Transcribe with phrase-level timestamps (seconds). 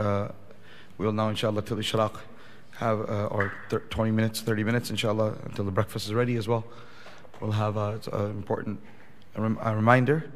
[0.00, 0.32] uh,
[0.98, 2.16] we'll now, inshallah, till Ishraq
[2.76, 6.64] have, uh, or 20 minutes, 30 minutes, inshallah, until the breakfast is ready as well.
[7.40, 8.80] We'll have uh, an important
[9.34, 10.30] a, rem- a reminder,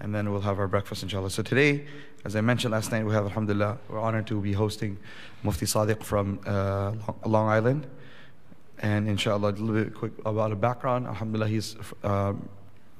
[0.00, 1.30] and then we'll have our breakfast, inshallah.
[1.30, 1.86] So today,
[2.24, 4.98] as I mentioned last night, we have, alhamdulillah, we're honored to be hosting
[5.44, 6.92] Mufti Sadiq from uh,
[7.24, 7.86] Long Island.
[8.80, 11.06] And inshallah, a little bit quick about a background.
[11.06, 12.34] Alhamdulillah, he's uh,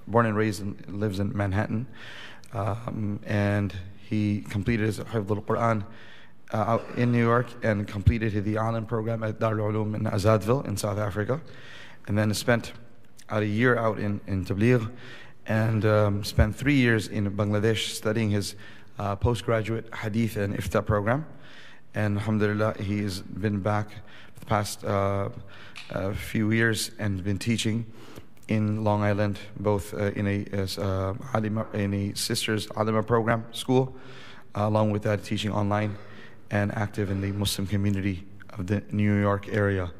[0.07, 1.87] born and raised and lives in Manhattan.
[2.53, 3.75] Um, and
[4.09, 5.85] he completed his Hifd al-Quran
[6.53, 10.77] uh, in New York and completed the Alim program at Darul Uloom in Azadville in
[10.77, 11.41] South Africa.
[12.07, 12.73] And then spent
[13.29, 14.89] out a year out in, in Tabligh
[15.47, 18.55] and um, spent three years in Bangladesh studying his
[18.99, 21.27] uh, postgraduate Hadith and Ifta program.
[21.95, 23.91] And alhamdulillah, he's been back
[24.35, 25.31] for the past uh,
[25.91, 27.87] uh, few years and been teaching
[28.49, 30.45] in Long Island, both uh, in a
[30.81, 33.97] uh, alima, in a sisters alima program school,
[34.55, 35.97] uh, along with that teaching online,
[36.51, 39.91] and active in the Muslim community of the New York area.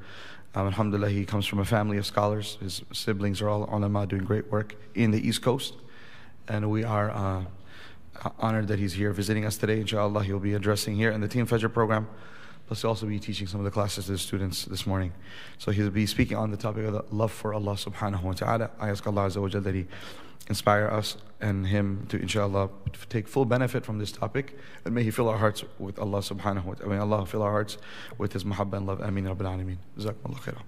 [0.55, 2.57] Um, alhamdulillah, he comes from a family of scholars.
[2.61, 5.75] His siblings are all ulama doing great work in the East Coast,
[6.49, 7.45] and we are uh,
[8.39, 9.81] honored that he's here visiting us today.
[9.81, 12.09] Inshallah, he'll be addressing here in the Team Fajr program
[12.67, 15.13] Plus, he'll also be teaching some of the classes to the students this morning.
[15.59, 18.71] So he'll be speaking on the topic of the love for Allah subhanahu wa ta'ala.
[18.81, 19.87] I ask Allah Azza wa that He
[20.49, 22.71] inspire us and him to, inshallah,
[23.09, 24.59] take full benefit from this topic.
[24.85, 26.93] And may He fill our hearts with Allah subhanahu wa ta'ala.
[26.93, 27.79] May Allah fill our hearts
[28.19, 29.01] with His mahabbah and love.
[29.01, 29.79] Ameen Rabbil Alameen.
[29.99, 30.63] Jazakumullah khairah.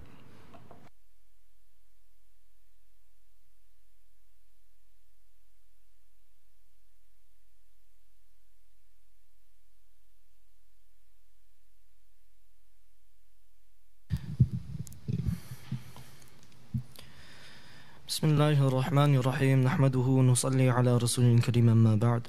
[18.17, 22.27] بسم الله الرحمن الرحيم نحمده ونصلي على رسول الكريم أما بعد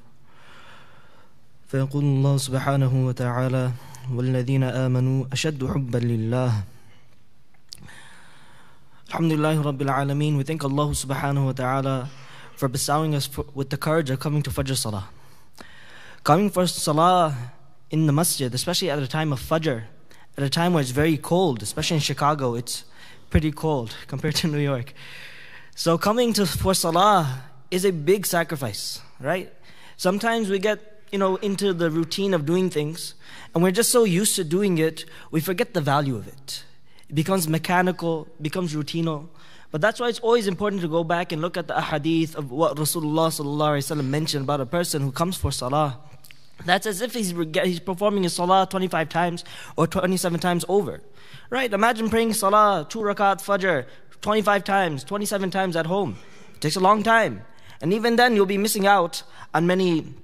[1.67, 3.71] فيقول الله سبحانه وتعالى
[4.13, 6.51] والذين آمنوا أشد حبا لله
[9.09, 12.09] الحمد لله رب العالمين we thank Allah subhanahu wa ta'ala
[12.55, 15.09] for bestowing us with the courage of coming to Fajr Salah
[16.23, 17.35] coming for Salah
[17.91, 19.83] in the masjid especially at a time of Fajr
[20.37, 22.85] at a time where it's very cold especially in Chicago it's
[23.29, 24.93] pretty cold compared to New York
[25.74, 29.52] so coming to for salah is a big sacrifice, right?
[29.96, 33.14] Sometimes we get, you know, into the routine of doing things
[33.54, 36.64] and we're just so used to doing it, we forget the value of it.
[37.08, 39.28] It becomes mechanical, becomes routinal.
[39.70, 42.50] But that's why it's always important to go back and look at the ahadith of
[42.50, 45.98] what Rasulullah mentioned about a person who comes for salah.
[46.64, 47.32] That's as if he's,
[47.62, 49.44] he's performing his salah 25 times
[49.76, 51.00] or 27 times over.
[51.48, 51.72] Right?
[51.72, 53.86] Imagine praying salah, two rakat fajr,
[54.20, 56.16] 25 times, 27 times at home.
[56.54, 57.42] It takes a long time.
[57.80, 59.22] And even then, you'll be missing out
[59.54, 60.14] on many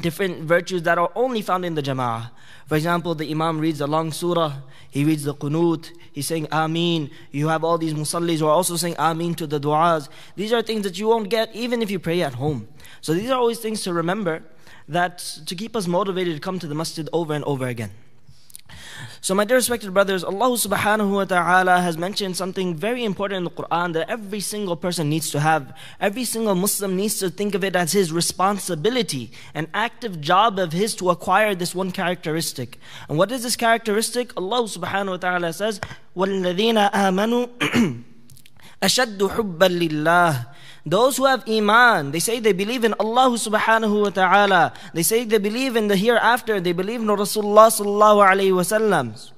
[0.00, 2.30] different virtues that are only found in the jama'ah.
[2.66, 4.52] For example, the imam reads a long surah,
[4.90, 7.10] he reads the qunut, he's saying ameen.
[7.30, 10.08] You have all these musallis who are also saying ameen to the du'as.
[10.36, 12.68] These are things that you won't get even if you pray at home.
[13.00, 14.42] So these are always things to remember
[14.86, 17.90] that to keep us motivated to come to the masjid over and over again.
[19.21, 23.43] So, my dear respected brothers, Allah subhanahu wa ta'ala has mentioned something very important in
[23.45, 25.73] the Quran that every single person needs to have.
[25.99, 30.73] Every single Muslim needs to think of it as his responsibility, an active job of
[30.73, 32.79] his to acquire this one characteristic.
[33.07, 34.35] And what is this characteristic?
[34.35, 35.79] Allah subhanahu wa ta'ala says,
[36.17, 38.03] وَالَّذِينَ آمَنُوا
[38.83, 40.47] أَشَدُّ حُبًّا لِلَّهِ
[40.88, 44.72] those who have iman, they say they believe in Allah subhanahu wa ta'ala.
[44.94, 46.60] They say they believe in the hereafter.
[46.60, 49.32] They believe in Rasulullah sallallahu Alaihi Wasallam.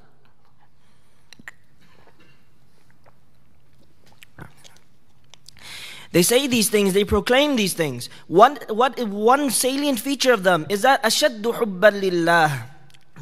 [6.13, 8.09] They say these things, they proclaim these things.
[8.27, 12.67] One, what, one salient feature of them is that ashaddu hubban.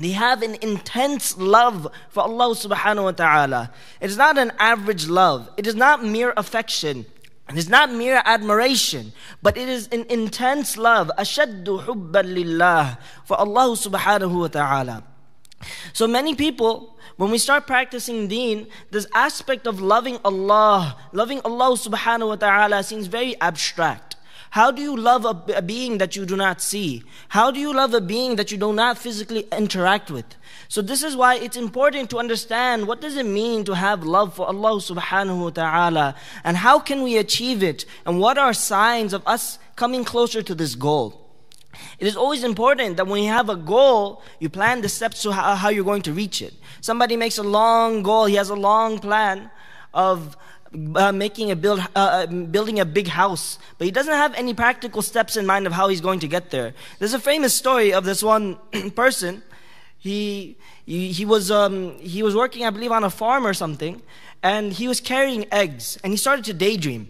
[0.01, 3.73] They have an intense love for Allah subhanahu wa ta'ala.
[4.01, 5.51] It is not an average love.
[5.57, 7.05] It is not mere affection.
[7.49, 11.11] It is not mere admiration, but it is an intense love.
[11.19, 15.05] Ashaddu hubban lillah for Allah subhanahu wa ta'ala.
[15.93, 21.77] So many people, when we start practicing deen, this aspect of loving Allah, loving Allah
[21.77, 24.08] subhanahu wa ta'ala seems very abstract.
[24.51, 27.03] How do you love a, a, being that you do not see?
[27.29, 30.25] How do you love a being that you do not physically interact with?
[30.69, 34.35] So this is why it's important to understand what does it mean to have love
[34.35, 36.15] for Allah subhanahu wa ta'ala
[36.45, 40.55] and how can we achieve it and what are signs of us coming closer to
[40.55, 41.25] this goal.
[41.99, 45.33] It is always important that when you have a goal, you plan the steps to
[45.33, 46.55] how, how you're going to reach it.
[46.81, 49.51] Somebody makes a long goal, he has a long plan
[49.95, 50.37] of
[50.95, 54.55] uh, making a build, uh, uh building a big house, but he doesn't have any
[54.55, 56.75] practical steps in mind of how he's going to get there.
[56.99, 58.57] There's a famous story of this one
[58.95, 59.43] person
[59.99, 60.57] he,
[60.87, 64.01] he, he was, um, he was working, I believe, on a farm or something,
[64.43, 67.09] and he was carrying eggs, and he started to daydream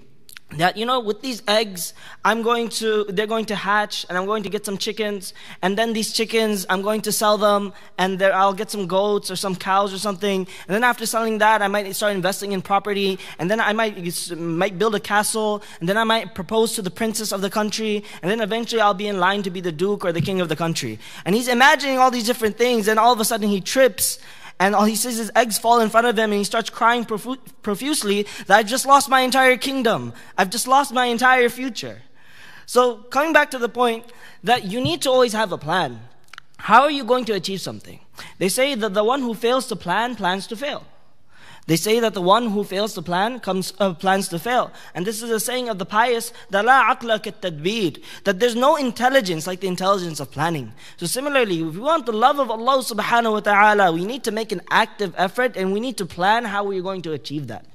[0.57, 1.93] that you know with these eggs
[2.25, 5.35] i'm going to they're going to hatch and i'm going to get some chickens.
[5.61, 9.31] And then these chickens i'm going to sell them and there i'll get some goats
[9.31, 10.47] or some cows or something.
[10.67, 13.19] And then after selling that i might start investing in property.
[13.39, 13.97] And then i might
[14.37, 15.63] might build a castle.
[15.81, 18.03] And then i might propose to the princess of the country.
[18.23, 20.49] And then eventually i'll be in line to be the duke or the king of
[20.49, 20.99] the country.
[21.27, 22.89] And he's imagining all these different things.
[22.89, 24.19] And all of a sudden he trips
[24.61, 27.05] and all he sees is eggs fall in front of him and he starts crying
[27.05, 30.13] profu- profusely that I've just lost my entire kingdom.
[30.37, 32.03] I've just lost my entire future.
[32.67, 34.05] So, coming back to the point
[34.45, 36.01] that you need to always have a plan.
[36.59, 38.01] How are you going to achieve something?
[38.39, 40.85] They say that the one who fails to plan plans to fail.
[41.69, 44.73] They say that the one who fails to plan comes, uh, plans to fail.
[44.95, 48.77] And this is a saying of the pious, that la aqla tadbir, that there's no
[48.77, 50.73] intelligence like the intelligence of planning.
[50.97, 54.31] So similarly, if we want the love of Allah subhanahu wa ta'ala, we need to
[54.31, 57.67] make an active effort and we need to plan how we're going to achieve that.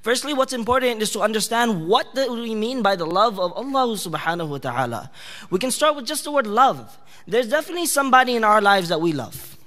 [0.00, 3.96] Firstly, what's important is to understand what do we mean by the love of Allah
[3.96, 5.10] subhanahu wa ta'ala.
[5.50, 6.96] We can start with just the word love.
[7.26, 9.58] There's definitely somebody in our lives that we love.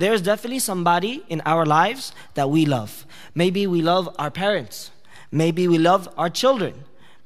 [0.00, 3.04] There's definitely somebody in our lives that we love.
[3.34, 4.90] Maybe we love our parents.
[5.30, 6.72] Maybe we love our children.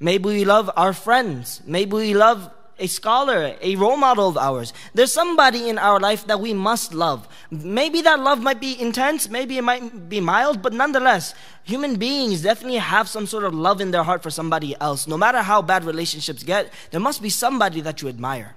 [0.00, 1.62] Maybe we love our friends.
[1.64, 2.50] Maybe we love
[2.80, 4.72] a scholar, a role model of ours.
[4.92, 7.28] There's somebody in our life that we must love.
[7.48, 11.32] Maybe that love might be intense, maybe it might be mild, but nonetheless,
[11.62, 15.06] human beings definitely have some sort of love in their heart for somebody else.
[15.06, 18.56] No matter how bad relationships get, there must be somebody that you admire.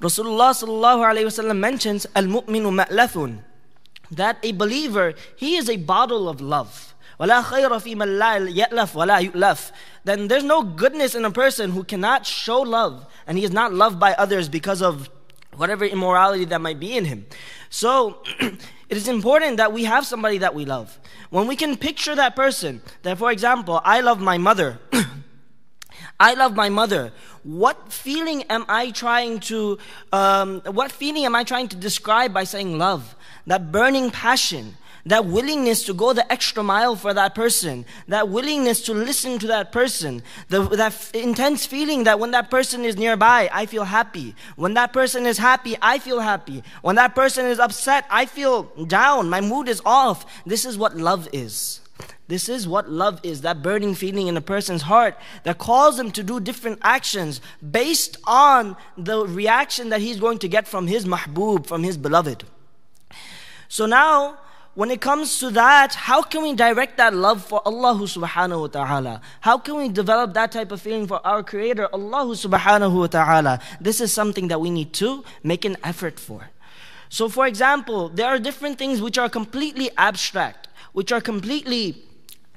[0.00, 3.42] Rasulullah sallallahu alayhi wasallam mentions al-mu'minu ma'lathun
[4.10, 6.94] that a believer he is a bottle of love.
[7.20, 9.70] ولا خير في من لا يألف ولا يؤلف.
[10.04, 13.72] Then there's no goodness in a person who cannot show love and he is not
[13.72, 15.08] loved by others because of
[15.56, 17.26] whatever immorality that might be in him.
[17.70, 20.98] So it is important that we have somebody that we love.
[21.30, 24.78] When we can picture that person, that for example, I love my mother.
[26.18, 27.12] I love my mother.
[27.43, 29.77] What feeling am I trying to,
[30.11, 33.15] um, what feeling am I trying to describe by saying love?
[33.47, 38.81] That burning passion, that willingness to go the extra mile for that person, that willingness
[38.81, 42.97] to listen to that person, the, that f- intense feeling that when that person is
[42.97, 44.35] nearby, I feel happy.
[44.55, 46.63] When that person is happy, I feel happy.
[46.81, 49.29] When that person is upset, I feel down.
[49.29, 50.25] My mood is off.
[50.45, 51.81] This is what love is.
[52.27, 56.11] This is what love is that burning feeling in a person's heart that calls him
[56.11, 57.41] to do different actions
[57.71, 62.43] based on the reaction that he's going to get from his mahbub, from his beloved.
[63.67, 64.37] So now,
[64.75, 68.67] when it comes to that, how can we direct that love for Allah subhanahu wa
[68.67, 69.21] ta'ala?
[69.41, 73.59] How can we develop that type of feeling for our Creator, Allah subhanahu wa ta'ala?
[73.81, 76.51] This is something that we need to make an effort for.
[77.09, 82.03] So, for example, there are different things which are completely abstract, which are completely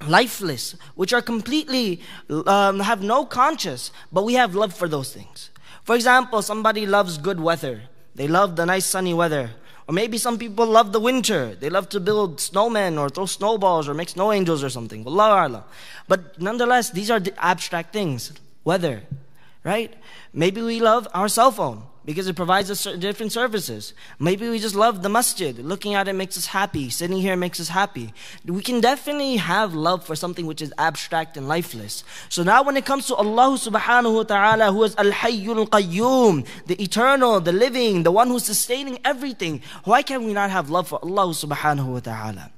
[0.07, 2.01] lifeless, which are completely,
[2.47, 5.51] um, have no conscience, but we have love for those things.
[5.85, 7.83] For example, somebody loves good weather.
[8.15, 9.51] They love the nice sunny weather.
[9.89, 11.55] Or maybe some people love the winter.
[11.55, 15.03] They love to build snowmen or throw snowballs or make snow angels or something.
[15.05, 18.33] But nonetheless, these are abstract things.
[18.65, 19.03] Weather,
[19.65, 19.93] right?
[20.33, 23.95] Maybe we love our cell phone because it provides us different services.
[24.19, 25.57] Maybe we just love the masjid.
[25.59, 26.91] Looking at it makes us happy.
[26.91, 28.13] Sitting here makes us happy.
[28.47, 32.05] We can definitely have love for something which is abstract and lifeless.
[32.29, 36.83] So now when it comes to Allah subhanahu wa ta'ala, who is Al-Hayyul Qayyum, the
[36.83, 40.99] eternal, the living, the one who's sustaining everything, why can we not have love for
[41.03, 42.51] Allah subhanahu wa ta'ala?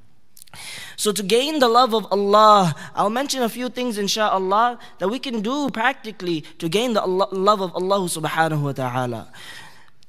[0.97, 5.19] So to gain the love of Allah, I'll mention a few things inshaAllah that we
[5.19, 9.33] can do practically to gain the love of Allah subhanahu wa ta'ala.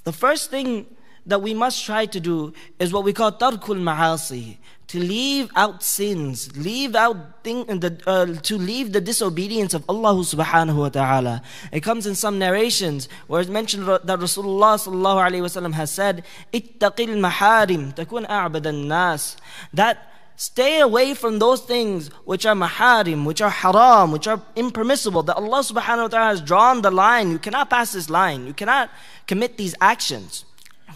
[0.03, 0.85] The first thing
[1.25, 4.57] that we must try to do is what we call tarkul ma'asi.
[4.89, 10.13] To leave out sins, leave out thing, the, uh, to leave the disobedience of Allah
[10.13, 11.41] subhanahu wa ta'ala.
[11.71, 15.89] It comes in some narrations where it's mentioned that Rasulullah sallallahu alayhi wa sallam has
[15.89, 16.23] said,
[16.53, 19.37] ittaqil maharim takun a'bad nas
[19.73, 25.23] That Stay away from those things which are maharim, which are haram, which are impermissible.
[25.23, 27.31] That Allah subhanahu wa ta'ala has drawn the line.
[27.31, 28.45] You cannot pass this line.
[28.45, 28.89] You cannot
[29.27, 30.43] commit these actions.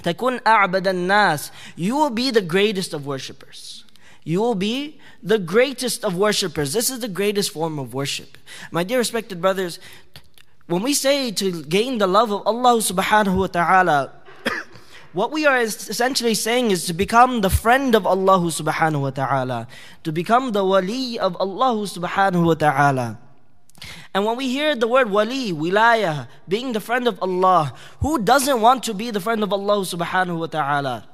[0.04, 0.40] Takun
[1.08, 1.52] nas.
[1.76, 3.86] You will be the greatest of worshippers.
[4.24, 6.74] You will be the greatest of worshippers.
[6.74, 8.38] This is the greatest form of worship.
[8.72, 9.80] My dear respected brothers,
[10.68, 14.12] when we say to gain the love of Allah subhanahu wa ta'ala,
[15.14, 19.68] what we are essentially saying is to become the friend of Allah subhanahu wa ta'ala,
[20.04, 23.18] to become the wali of Allah subhanahu wa ta'ala.
[24.14, 28.62] And when we hear the word wali, wilaya, being the friend of Allah, who doesn't
[28.62, 31.08] want to be the friend of Allah subhanahu wa ta'ala?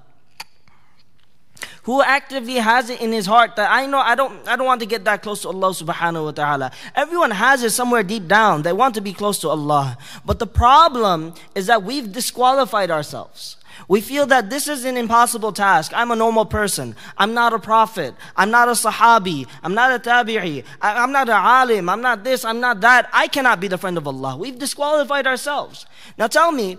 [1.84, 4.82] Who actively has it in his heart that I know I don't I don't want
[4.82, 6.72] to get that close to Allah subhanahu wa ta'ala.
[6.96, 8.64] Everyone has it somewhere deep down.
[8.64, 9.96] They want to be close to Allah.
[10.26, 13.58] But the problem is that we've disqualified ourselves.
[13.88, 15.92] We feel that this is an impossible task.
[15.96, 16.96] I'm a normal person.
[17.18, 18.16] I'm not a prophet.
[18.36, 19.48] I'm not a sahabi.
[19.64, 20.64] I'm not a tabi'i.
[20.82, 21.90] I'm not a alim.
[21.90, 22.44] I'm not this.
[22.44, 23.10] I'm not that.
[23.14, 24.38] I cannot be the friend of Allah.
[24.38, 25.86] We've disqualified ourselves.
[26.18, 26.78] Now tell me,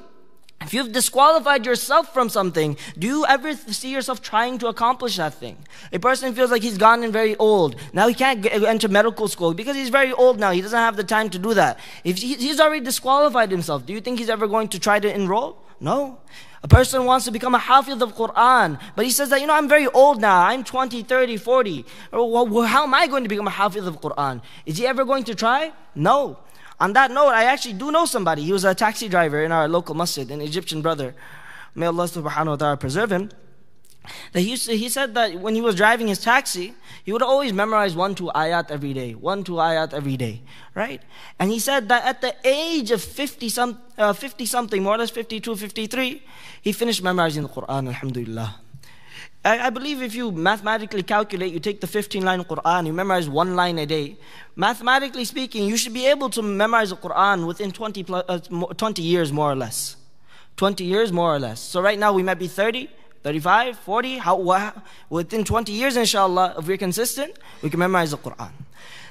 [0.62, 5.34] if you've disqualified yourself from something, do you ever see yourself trying to accomplish that
[5.34, 5.58] thing?
[5.92, 7.76] A person feels like he's gotten very old.
[7.92, 10.52] Now he can't get, uh, enter medical school because he's very old now.
[10.52, 11.78] He doesn't have the time to do that.
[12.04, 15.58] If he's already disqualified himself, do you think he's ever going to try to enroll?
[15.78, 16.18] No.
[16.66, 19.54] A person wants to become a hafiz of Quran, but he says that, you know,
[19.54, 20.42] I'm very old now.
[20.42, 21.86] I'm 20, 30, 40.
[22.10, 24.42] Well, how am I going to become a hafiz of Quran?
[24.66, 25.72] Is he ever going to try?
[25.94, 26.40] No.
[26.80, 28.42] On that note, I actually do know somebody.
[28.42, 31.14] He was a taxi driver in our local masjid, an Egyptian brother.
[31.76, 33.30] May Allah subhanahu wa ta'ala preserve him.
[34.36, 36.74] That he, to, he said that when he was driving his taxi,
[37.04, 40.42] he would always memorize one, two ayat every day, one, two ayat every day,
[40.74, 41.00] right?
[41.38, 44.98] And he said that at the age of 50, some, uh, 50 something, more or
[44.98, 46.22] less 52, 53,
[46.60, 48.60] he finished memorizing the Quran, alhamdulillah.
[49.42, 53.30] I, I believe if you mathematically calculate, you take the 15 line Quran, you memorize
[53.30, 54.18] one line a day.
[54.54, 59.00] Mathematically speaking, you should be able to memorize the Quran within 20, plus, uh, 20
[59.00, 59.96] years, more or less.
[60.56, 61.58] 20 years, more or less.
[61.58, 62.90] So right now we might be 30,
[63.26, 64.18] 35, 40.
[64.18, 64.72] How,
[65.10, 68.52] within 20 years, inshallah, if we're consistent, we can memorize the Quran.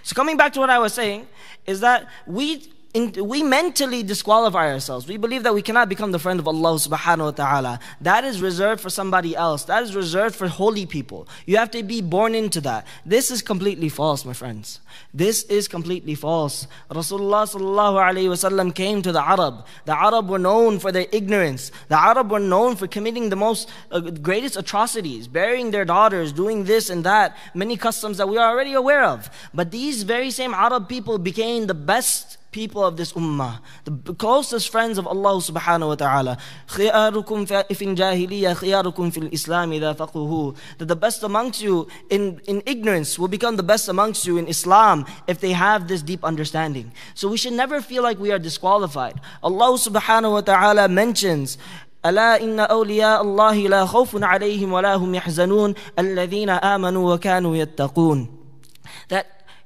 [0.04, 1.28] So coming back to what I was saying,
[1.66, 5.06] is that we in, we mentally disqualify ourselves.
[5.06, 7.80] We believe that we cannot become the friend of Allah subhanahu wa ta'ala.
[8.00, 9.66] That is reserved for somebody else.
[9.66, 11.28] That is reserved for holy people.
[11.46, 12.88] You have to be born into that.
[13.06, 14.80] This is completely false, my friends.
[15.14, 16.68] This is completely false.
[16.90, 19.66] Rasulullah sallallahu alayhi wasallam came to the Arab.
[19.84, 21.74] The Arab were known for their ignorance.
[21.90, 26.64] The Arab were known for committing the most uh, greatest atrocities, burying their daughters, doing
[26.64, 29.30] this and that, many customs that we are already aware of.
[29.54, 34.71] But these very same Arab people became the best people of this ummah, the closest
[34.71, 36.39] friends of Allah subhanahu wa ta'ala.
[36.69, 42.63] خِيَارُكُمْ فِي الْجَاهِلِيَّةِ خِيَارُكُمْ فِي الْإِسْلَامِ إِذَا فَقُهُ That the best amongst you in, in
[42.67, 46.93] ignorance will become the best amongst you in Islam if they have this deep understanding.
[47.15, 49.21] So we should never feel like we are disqualified.
[49.43, 51.59] Allah subhanahu wa ta'ala mentions
[52.01, 58.34] ألا إن أولياء الله لا خوف عليهم ولا هم يحزنون الذين آمنوا وكانوا يتقون That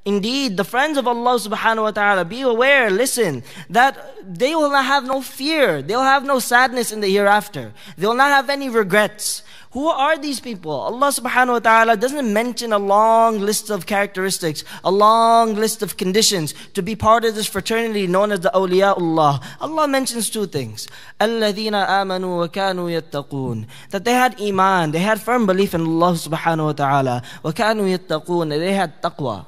[0.09, 3.93] Indeed, the friends of Allah subhanahu wa ta'ala, be aware, listen, that
[4.25, 5.83] they will not have no fear.
[5.83, 7.73] They'll have no sadness in the hereafter.
[7.95, 9.43] They'll not have any regrets.
[9.77, 10.73] Who are these people?
[10.73, 15.93] Allah subhanahu wa ta'ala doesn't mention a long list of characteristics, a long list of
[15.95, 19.45] conditions to be part of this fraternity known as the awliyaullah.
[19.61, 20.87] Allah mentions two things.
[21.21, 23.67] Alladina amanu wa kanu yattaqoon.
[23.91, 27.21] That they had iman, they had firm belief in Allah subhanahu wa ta'ala.
[27.45, 29.45] Wa kanu yattaqoon, they had taqwa.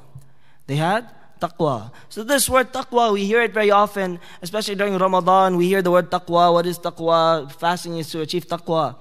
[0.72, 1.04] They had
[1.42, 1.92] taqwa.
[2.08, 5.58] So this word taqwa, we hear it very often, especially during Ramadan.
[5.58, 6.54] We hear the word taqwa.
[6.54, 7.52] What is taqwa?
[7.52, 8.96] Fasting is to achieve taqwa.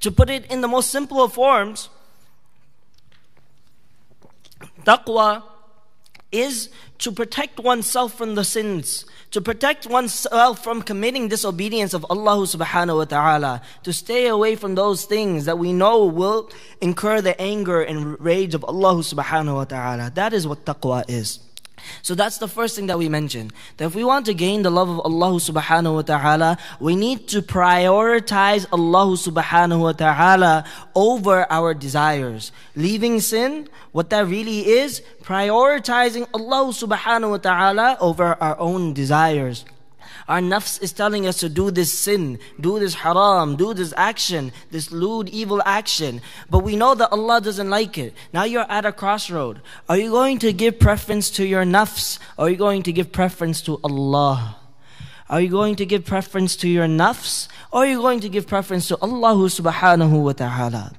[0.00, 1.90] To put it in the most simple of forms,
[4.86, 5.42] taqwa
[6.30, 6.68] is
[6.98, 12.98] to protect oneself from the sins, to protect oneself from committing disobedience of Allah subhanahu
[12.98, 17.82] wa ta'ala, to stay away from those things that we know will incur the anger
[17.82, 20.10] and rage of Allah subhanahu wa ta'ala.
[20.14, 21.40] That is what taqwa is.
[22.02, 23.52] So that's the first thing that we mentioned.
[23.76, 27.28] That if we want to gain the love of Allah subhanahu wa ta'ala, we need
[27.28, 30.64] to prioritize Allah subhanahu wa ta'ala
[30.98, 32.50] over our desires.
[32.74, 39.64] Leaving sin, what that really is, prioritizing Allah subhanahu wa ta'ala over our own desires.
[40.26, 44.50] Our nafs is telling us to do this sin, do this haram, do this action,
[44.72, 46.20] this lewd, evil action.
[46.50, 48.12] But we know that Allah doesn't like it.
[48.34, 49.62] Now you're at a crossroad.
[49.88, 52.18] Are you going to give preference to your nafs?
[52.36, 54.57] Or are you going to give preference to Allah?
[55.28, 57.48] Are you going to give preference to your nafs?
[57.70, 60.92] Or are you going to give preference to Allah subhanahu wa ta'ala?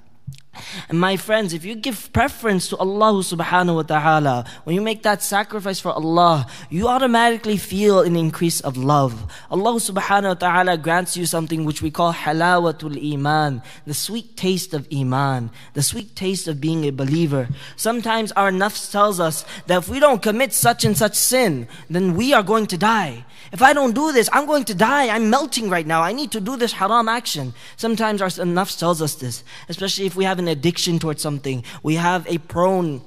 [0.89, 5.03] And my friends, if you give preference to Allah subhanahu wa ta'ala, when you make
[5.03, 9.31] that sacrifice for Allah, you automatically feel an increase of love.
[9.51, 14.73] Allah subhanahu wa ta'ala grants you something which we call halawatul iman, the sweet taste
[14.73, 17.47] of iman, the sweet taste of being a believer.
[17.75, 22.15] Sometimes our nafs tells us that if we don't commit such and such sin, then
[22.15, 23.23] we are going to die.
[23.51, 25.09] If I don't do this, I'm going to die.
[25.09, 26.01] I'm melting right now.
[26.01, 27.53] I need to do this haram action.
[27.77, 31.63] Sometimes our nafs tells us this, especially if we have an addiction towards something.
[31.83, 33.01] We have a prone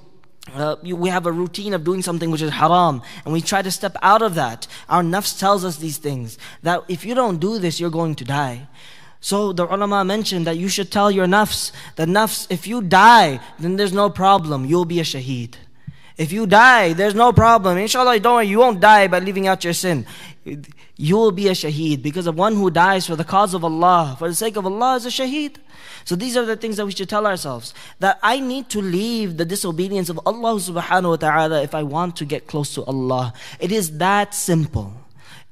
[0.55, 3.71] uh, we have a routine of doing something which is haram and we try to
[3.71, 4.67] step out of that.
[4.89, 8.25] Our nafs tells us these things that if you don't do this, you're going to
[8.25, 8.67] die.
[9.21, 13.39] So the ulama mentioned that you should tell your nafs, the nafs, if you die,
[13.61, 15.55] then there's no problem, you'll be a shaheed.
[16.23, 17.79] If you die, there's no problem.
[17.79, 20.07] Inshallah, don't worry, you won't die by leaving out your sin.
[20.97, 24.15] You will be a shaheed because of one who dies for the cause of Allah,
[24.17, 25.57] for the sake of Allah is a shaheed.
[26.05, 27.75] So these are the things that we should tell ourselves.
[27.99, 32.15] That I need to leave the disobedience of Allah subhanahu wa ta'ala if I want
[32.19, 33.33] to get close to Allah.
[33.59, 34.95] It is that simple.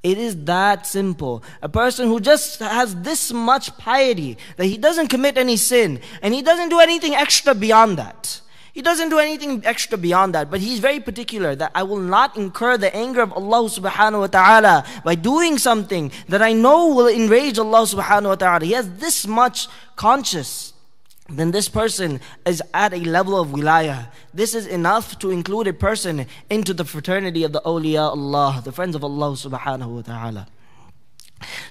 [0.04, 1.42] It is that simple.
[1.62, 6.32] A person who just has this much piety that he doesn't commit any sin and
[6.32, 8.40] he doesn't do anything extra beyond that.
[8.72, 12.36] He doesn't do anything extra beyond that, but he's very particular that I will not
[12.36, 17.08] incur the anger of Allah subhanahu wa ta'ala by doing something that I know will
[17.08, 18.64] enrage Allah subhanahu wa ta'ala.
[18.64, 20.72] He has this much conscious.
[21.28, 24.08] Then this person is at a level of wilayah.
[24.34, 28.72] This is enough to include a person into the fraternity of the awliya Allah, the
[28.72, 30.46] friends of Allah subhanahu wa ta'ala.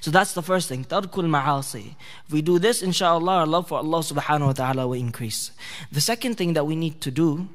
[0.01, 0.85] So that's the first thing.
[0.85, 1.95] Tarkul ma'asi.
[2.25, 5.51] If we do this, inshallah, our love for Allah subhanahu wa ta'ala will increase.
[5.91, 7.47] The second thing that we need to do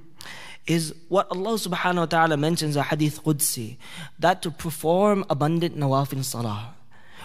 [0.67, 3.77] is what Allah subhanahu wa ta'ala mentions in Hadith Qudsi
[4.19, 6.75] that to perform abundant nawafil in salah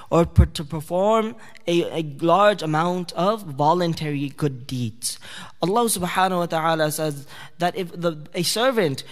[0.10, 1.36] or to perform
[1.68, 5.20] a, a large amount of voluntary good deeds.
[5.62, 7.28] Allah subhanahu wa ta'ala says
[7.60, 9.04] that if the, a servant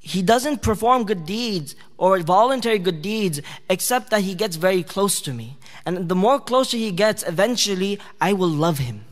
[0.00, 5.20] he doesn't perform good deeds or voluntary good deeds except that he gets very close
[5.22, 5.58] to me.
[5.84, 9.04] And the more closer he gets, eventually I will love him.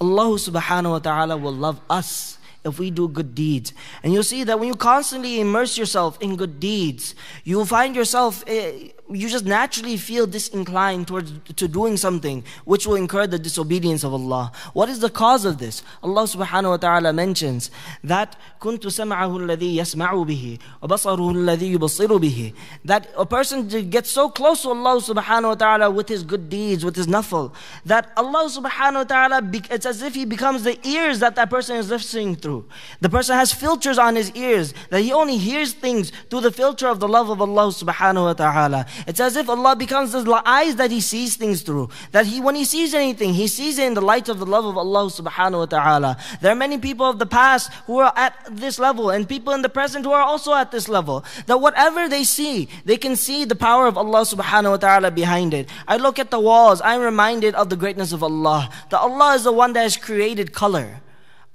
[0.00, 3.72] Allah subhanahu wa ta'ala will love us if we do good deeds.
[4.02, 7.14] And you'll see that when you constantly immerse yourself in good deeds,
[7.44, 12.95] you'll find yourself eh, you just naturally feel disinclined towards to doing something which will
[12.95, 14.51] incur the disobedience of Allah.
[14.73, 15.81] What is the cause of this?
[16.03, 17.71] Allah subhanahu wa ta'ala mentions
[18.03, 22.53] that كنت سمعه الذي يسمع به وبصره الذي يبصر به
[22.85, 26.85] that a person gets so close to Allah subhanahu wa ta'ala with his good deeds,
[26.85, 27.53] with his nafal,
[27.85, 31.77] that Allah subhanahu wa ta'ala, it's as if he becomes the ears that that person
[31.77, 32.65] is listening through.
[33.01, 36.87] The person has filters on his ears, that he only hears things through the filter
[36.87, 38.85] of the love of Allah subhanahu wa ta'ala.
[39.06, 41.88] It's as if Allah becomes the eyes that He sees things through.
[42.12, 44.64] That He, when He sees anything, He sees it in the light of the love
[44.64, 46.16] of Allah subhanahu wa ta'ala.
[46.40, 49.62] There are many people of the past who are at this level and people in
[49.62, 51.24] the present who are also at this level.
[51.46, 55.54] That whatever they see, they can see the power of Allah subhanahu wa ta'ala behind
[55.54, 55.68] it.
[55.86, 58.70] I look at the walls, I'm reminded of the greatness of Allah.
[58.90, 61.00] That Allah is the one that has created color.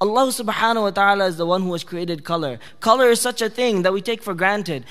[0.02, 2.58] Allah subhanahu wa ta'ala is the one who has created color.
[2.80, 4.86] Color is such a thing that we take for granted.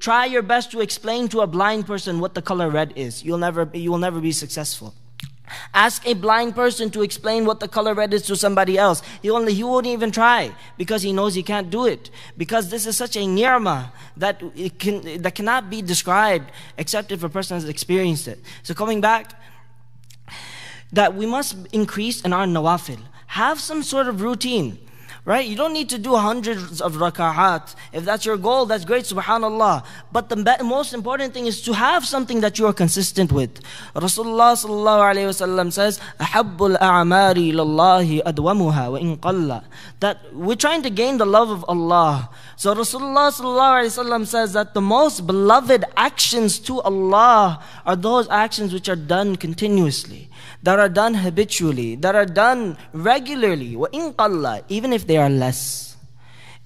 [0.00, 3.22] Try your best to explain to a blind person what the color red is.
[3.22, 4.94] You'll never, you will never be successful.
[5.72, 9.00] Ask a blind person to explain what the color red is to somebody else.
[9.22, 12.10] He only he won't even try because he knows he can't do it.
[12.36, 14.42] Because this is such a ni'mah that
[14.78, 18.40] can that cannot be described except if a person has experienced it.
[18.62, 19.40] So coming back,
[20.92, 24.77] that we must increase in our nawafil Have some sort of routine.
[25.25, 25.47] Right?
[25.47, 27.75] You don't need to do hundreds of raka'at.
[27.93, 29.85] If that's your goal, that's great, subhanAllah.
[30.11, 33.61] But the most important thing is to have something that you are consistent with.
[33.95, 39.63] Rasulullah sallallahu alayhi wasallam says, أَحَبُّ الْأَعْمَارِ لَلَّهِ أَدْوَمُهَا وَإِن قَلَّ
[40.01, 42.29] That we're trying to gain the love of Allah.
[42.57, 48.27] So Rasulullah sallallahu alayhi wasallam says that the most beloved actions to Allah are those
[48.27, 50.26] actions which are done continuously
[50.63, 55.95] that are done habitually, that are done regularly, وَإِن قَلَّ even if they are less.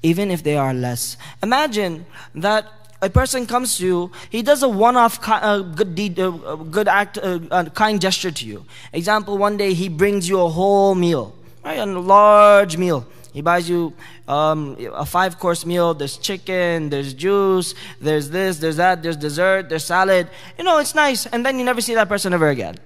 [0.04, 1.18] Even if they are less.
[1.42, 2.66] Imagine that
[3.02, 7.18] a person comes to you, he does a one-off uh, good deed, uh, good act,
[7.18, 8.66] uh, uh, kind gesture to you.
[8.94, 13.06] Example, one day he brings you a whole meal, right, a large meal.
[13.34, 13.94] He buys you
[14.28, 15.94] um, a five course meal.
[15.94, 20.28] There's chicken, there's juice, there's this, there's that, there's dessert, there's salad.
[20.58, 21.28] You know, it's nice.
[21.28, 22.78] And then you never see that person ever again.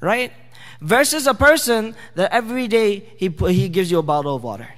[0.00, 0.32] Right?
[0.80, 4.68] versus a person that every day he, he gives you a bottle of water.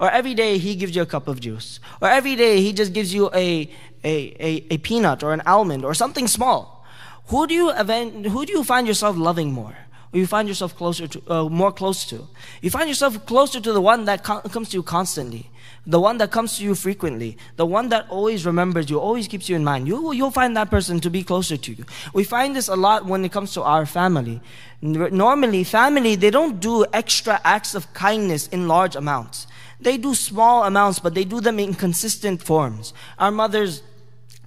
[0.00, 1.78] Or every day he gives you a cup of juice.
[2.00, 3.70] Or every day he just gives you a,
[4.02, 6.84] a, a, a peanut or an almond or something small.
[7.26, 9.76] Who do you, event, who do you find yourself loving more?
[10.12, 12.26] Or you find yourself closer to, uh, more close to?
[12.60, 15.50] You find yourself closer to the one that comes to you constantly
[15.86, 19.48] the one that comes to you frequently, the one that always remembers you, always keeps
[19.48, 21.84] you in mind, you, you'll find that person to be closer to you.
[22.14, 24.40] We find this a lot when it comes to our family.
[24.80, 29.46] Normally, family, they don't do extra acts of kindness in large amounts.
[29.80, 32.94] They do small amounts, but they do them in consistent forms.
[33.18, 33.82] Our mothers,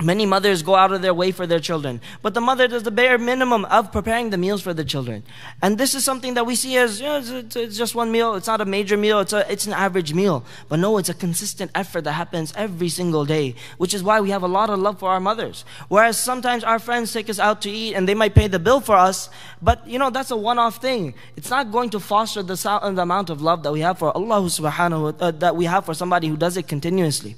[0.03, 2.91] Many mothers go out of their way for their children, but the mother does the
[2.91, 5.23] bare minimum of preparing the meals for the children.
[5.61, 8.35] And this is something that we see as you know, it's, it's, just one meal.
[8.35, 9.21] It's not a major meal.
[9.21, 10.43] It's a, it's an average meal.
[10.67, 14.31] But no, it's a consistent effort that happens every single day, which is why we
[14.31, 15.63] have a lot of love for our mothers.
[15.87, 18.81] Whereas sometimes our friends take us out to eat and they might pay the bill
[18.81, 19.29] for us,
[19.61, 21.13] but you know that's a one-off thing.
[21.37, 24.41] It's not going to foster the, the amount of love that we have for Allah
[24.41, 27.37] Subhanahu uh, that we have for somebody who does it continuously.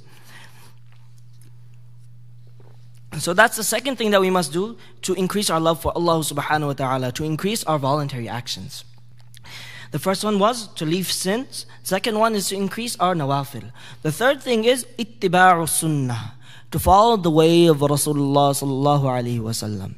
[3.20, 6.20] So that's the second thing that we must do to increase our love for Allah
[6.20, 8.84] subhanahu wa ta'ala, to increase our voluntary actions.
[9.92, 11.66] The first one was to leave sins.
[11.84, 13.72] Second one is to increase our nawafil.
[14.02, 16.36] The third thing is ittiba'u sunnah,
[16.72, 19.96] to follow the way of Rasulullah sallallahu alayhi wa sallam.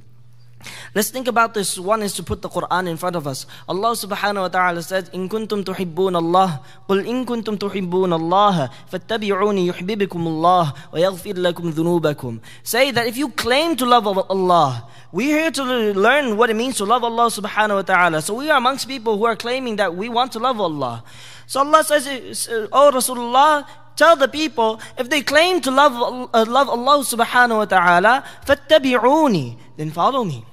[0.95, 1.77] Let's think about this.
[1.79, 3.47] One is to put the Quran in front of us.
[3.69, 9.67] Allah subhanahu wa ta'ala says, In kuntum tuhibbun Allah, قل إن كنتم تحبون الله فاتبعوني
[9.67, 12.41] يحببكم الله ويغفر لكم ذنوبكم.
[12.63, 16.77] Say that if you claim to love Allah, we're here to learn what it means
[16.77, 18.23] to love Allah subhanahu wa ta'ala.
[18.23, 21.03] So we are amongst people who are claiming that we want to love Allah.
[21.47, 26.69] So Allah says, Oh Rasulullah, tell the people, if they claim to love, uh, love
[26.69, 30.45] Allah subhanahu wa ta'ala, فاتبعوني, then follow me.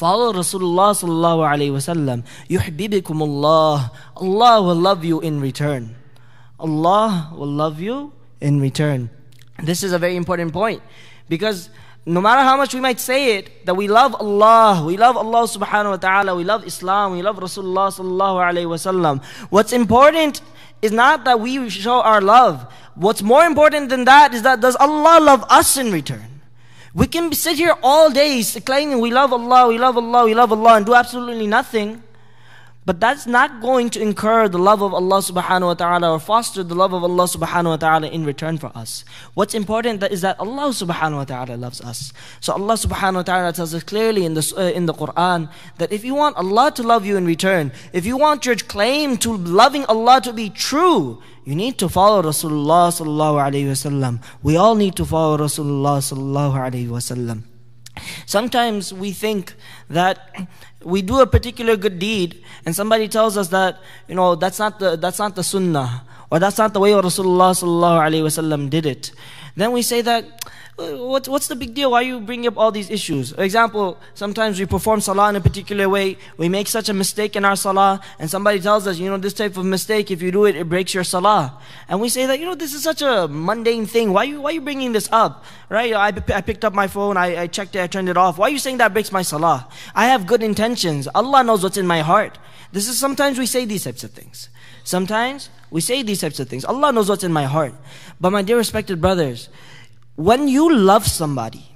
[0.00, 2.24] Follow Rasulullah sallallahu alayhi wasallam.
[2.48, 3.90] Yuhbibikumullah.
[4.16, 5.94] Allah will love you in return.
[6.58, 8.10] Allah will love you
[8.40, 9.10] in return.
[9.62, 10.80] This is a very important point
[11.28, 11.68] because
[12.06, 15.44] no matter how much we might say it, that we love Allah, we love Allah
[15.44, 19.22] subhanahu wa ta'ala, we love Islam, we love Rasulullah sallallahu alayhi wasallam.
[19.50, 20.40] What's important
[20.80, 22.64] is not that we show our love.
[22.94, 26.39] What's more important than that is that does Allah love us in return?
[26.92, 30.50] We can sit here all day claiming we love Allah, we love Allah, we love
[30.52, 32.02] Allah, and do absolutely nothing.
[32.86, 36.64] But that's not going to incur the love of Allah subhanahu wa ta'ala or foster
[36.64, 39.04] the love of Allah subhanahu wa ta'ala in return for us.
[39.34, 42.12] What's important is that Allah subhanahu wa ta'ala loves us.
[42.40, 45.92] So Allah subhanahu wa ta'ala tells us clearly in the, uh, in the Quran that
[45.92, 49.36] if you want Allah to love you in return, if you want your claim to
[49.36, 54.22] loving Allah to be true, you need to follow Rasulullah sallallahu alayhi wasallam.
[54.42, 57.44] We all need to follow Rasulullah sallallahu alayhi wasallam.
[58.26, 59.54] Sometimes we think
[59.88, 60.48] that
[60.84, 64.78] we do a particular good deed and somebody tells us that, you know, that's not
[64.78, 68.86] the, that's not the sunnah or that's not the way Rasulullah sallallahu alaihi wasallam did
[68.86, 69.12] it.
[69.60, 70.24] Then we say that,
[70.78, 71.90] what, what's the big deal?
[71.90, 73.32] Why are you bringing up all these issues?
[73.32, 76.16] For example, sometimes we perform salah in a particular way.
[76.38, 79.34] We make such a mistake in our salah, and somebody tells us, you know, this
[79.34, 81.60] type of mistake, if you do it, it breaks your salah.
[81.90, 84.14] And we say that, you know, this is such a mundane thing.
[84.14, 85.44] Why you, why are you bringing this up?
[85.68, 85.92] Right?
[85.92, 88.38] I, I picked up my phone, I, I checked it, I turned it off.
[88.38, 89.68] Why are you saying that breaks my salah?
[89.94, 91.06] I have good intentions.
[91.14, 92.38] Allah knows what's in my heart.
[92.72, 94.48] This is sometimes we say these types of things.
[94.84, 96.64] Sometimes we say these types of things.
[96.64, 97.74] Allah knows what's in my heart.
[98.20, 99.48] But my dear respected brothers,
[100.16, 101.66] when you love somebody,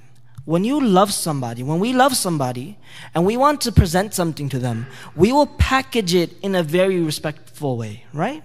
[0.45, 2.77] when you love somebody, when we love somebody
[3.13, 7.01] and we want to present something to them, we will package it in a very
[7.01, 8.43] respectful way, right?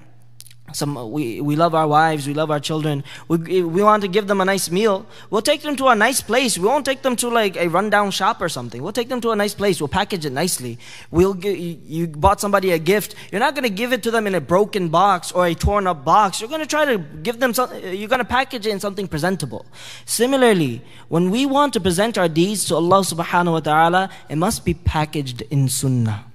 [0.72, 3.04] Some, uh, we, we love our wives, we love our children.
[3.28, 5.06] We, we want to give them a nice meal.
[5.30, 6.58] We'll take them to a nice place.
[6.58, 8.82] We won't take them to like a rundown shop or something.
[8.82, 9.80] We'll take them to a nice place.
[9.80, 10.78] We'll package it nicely.
[11.10, 13.14] We'll give, you bought somebody a gift.
[13.30, 15.86] You're not going to give it to them in a broken box or a torn
[15.86, 16.40] up box.
[16.40, 18.80] You're going to try to give them some, uh, you're going to package it in
[18.80, 19.66] something presentable.
[20.04, 24.64] Similarly, when we want to present our deeds to Allah subhanahu wa ta'ala, it must
[24.64, 26.29] be packaged in sunnah.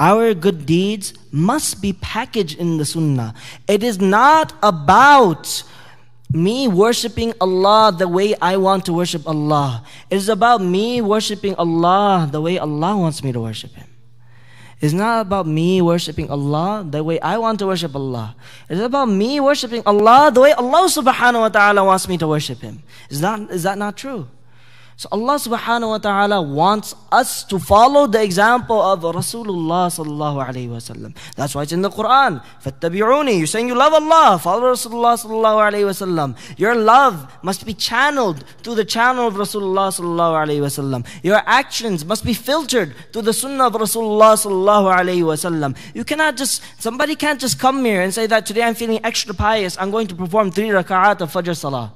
[0.00, 3.34] Our good deeds must be packaged in the Sunnah.
[3.68, 5.62] It is not about
[6.32, 9.84] me worshiping Allah the way I want to worship Allah.
[10.08, 13.86] It is about me worshiping Allah the way Allah wants me to worship Him.
[14.80, 18.34] It's not about me worshiping Allah the way I want to worship Allah.
[18.70, 22.60] It's about me worshiping Allah the way Allah subhanahu wa ta'ala wants me to worship
[22.62, 22.82] Him.
[23.10, 24.28] Is that, is that not true?
[24.99, 30.69] So Allah subhanahu wa ta'ala wants us to follow the example of Rasulullah sallallahu alayhi
[30.69, 31.13] wa sallam.
[31.35, 32.41] That's why it's in the Quran.
[32.63, 34.39] فَاتَّبِعُونِ You're saying you love Allah.
[34.39, 36.57] Follow Rasulullah sallallahu alayhi wa sallam.
[36.57, 41.05] Your love must be channeled through the channel of Rasulullah sallallahu alayhi wa sallam.
[41.23, 45.75] Your actions must be filtered through the sunnah of Rasulullah sallallahu alayhi wa sallam.
[45.93, 49.33] You cannot just, somebody can't just come here and say that today I'm feeling extra
[49.33, 49.77] pious.
[49.77, 51.91] I'm going to perform three raka'at of Fajr Salah.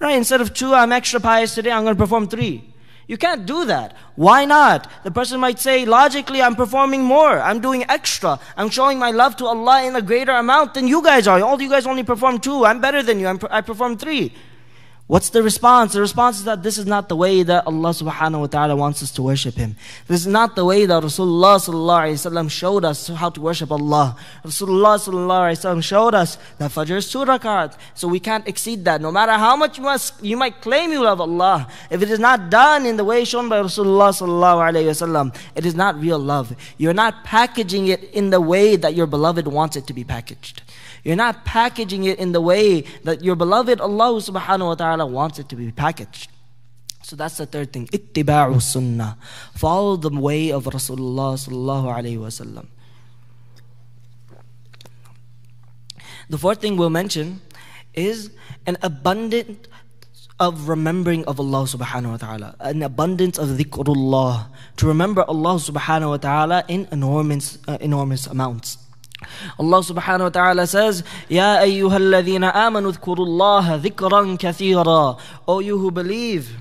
[0.00, 0.16] Right?
[0.16, 2.74] Instead of two, I'm extra pious today, I'm going to perform three.
[3.06, 3.94] You can't do that.
[4.16, 4.90] Why not?
[5.04, 7.38] The person might say, logically, I'm performing more.
[7.38, 8.40] I'm doing extra.
[8.56, 11.40] I'm showing my love to Allah in a greater amount than you guys are.
[11.42, 12.64] All you guys only perform two.
[12.64, 13.26] I'm better than you.
[13.26, 14.32] I'm, I perform three.
[15.06, 15.92] What's the response?
[15.92, 19.02] The response is that this is not the way that Allah subhanahu wa ta'ala wants
[19.02, 19.76] us to worship Him.
[20.08, 23.70] This is not the way that Rasulullah sallallahu alayhi wasallam showed us how to worship
[23.70, 24.16] Allah.
[24.42, 27.76] Rasulullah sallallahu alayhi wasallam showed us that Fajr is two rakat.
[27.92, 29.02] So we can't exceed that.
[29.02, 32.18] No matter how much you, must, you might claim you love Allah, if it is
[32.18, 36.18] not done in the way shown by Rasulullah sallallahu alayhi wasallam, it is not real
[36.18, 36.56] love.
[36.78, 40.62] You're not packaging it in the way that your beloved wants it to be packaged.
[41.04, 45.38] You're not packaging it in the way that your beloved Allah subhanahu wa ta'ala wants
[45.38, 46.30] it to be packaged.
[47.02, 47.86] So that's the third thing.
[47.88, 49.18] Ittiba'u sunnah.
[49.54, 52.68] Follow the way of Rasulullah sallallahu alayhi wasallam.
[56.30, 57.42] The fourth thing we'll mention
[57.92, 58.30] is
[58.66, 59.68] an abundant
[60.40, 66.08] of remembering of Allah subhanahu wa ta'ala, an abundance of dhikrullah, to remember Allah subhanahu
[66.08, 68.78] wa ta'ala in enormous, uh, enormous amounts.
[69.58, 75.18] Allah subhanahu wa ta'ala says, Ya ayyuha alladhina amanu dhkurullaha dhikran kathira.
[75.46, 76.56] O you who believe,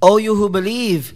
[0.00, 1.14] O you who believe,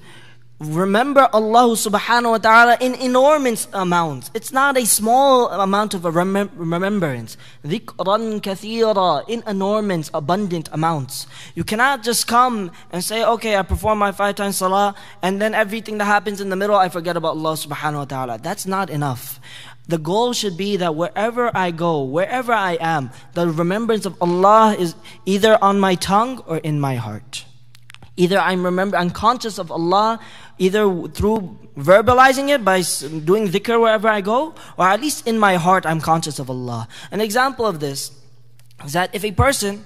[0.58, 4.30] remember Allah subhanahu wa ta'ala in enormous amounts.
[4.32, 7.36] It's not a small amount of a remem- remembrance.
[7.62, 11.26] Dhikran kathira, in enormous, abundant amounts.
[11.54, 15.52] You cannot just come and say, okay, I perform my five times salah, and then
[15.52, 18.38] everything that happens in the middle, I forget about Allah subhanahu wa ta'ala.
[18.38, 19.38] That's not enough.
[19.88, 24.74] The goal should be that wherever I go, wherever I am, the remembrance of Allah
[24.76, 27.44] is either on my tongue or in my heart.
[28.16, 30.18] Either I'm remember, I'm conscious of Allah,
[30.58, 32.82] either through verbalizing it by
[33.24, 36.88] doing dhikr wherever I go, or at least in my heart I'm conscious of Allah.
[37.10, 38.10] An example of this
[38.84, 39.84] is that if a person,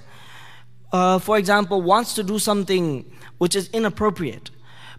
[0.91, 3.05] uh, for example, wants to do something
[3.37, 4.49] which is inappropriate,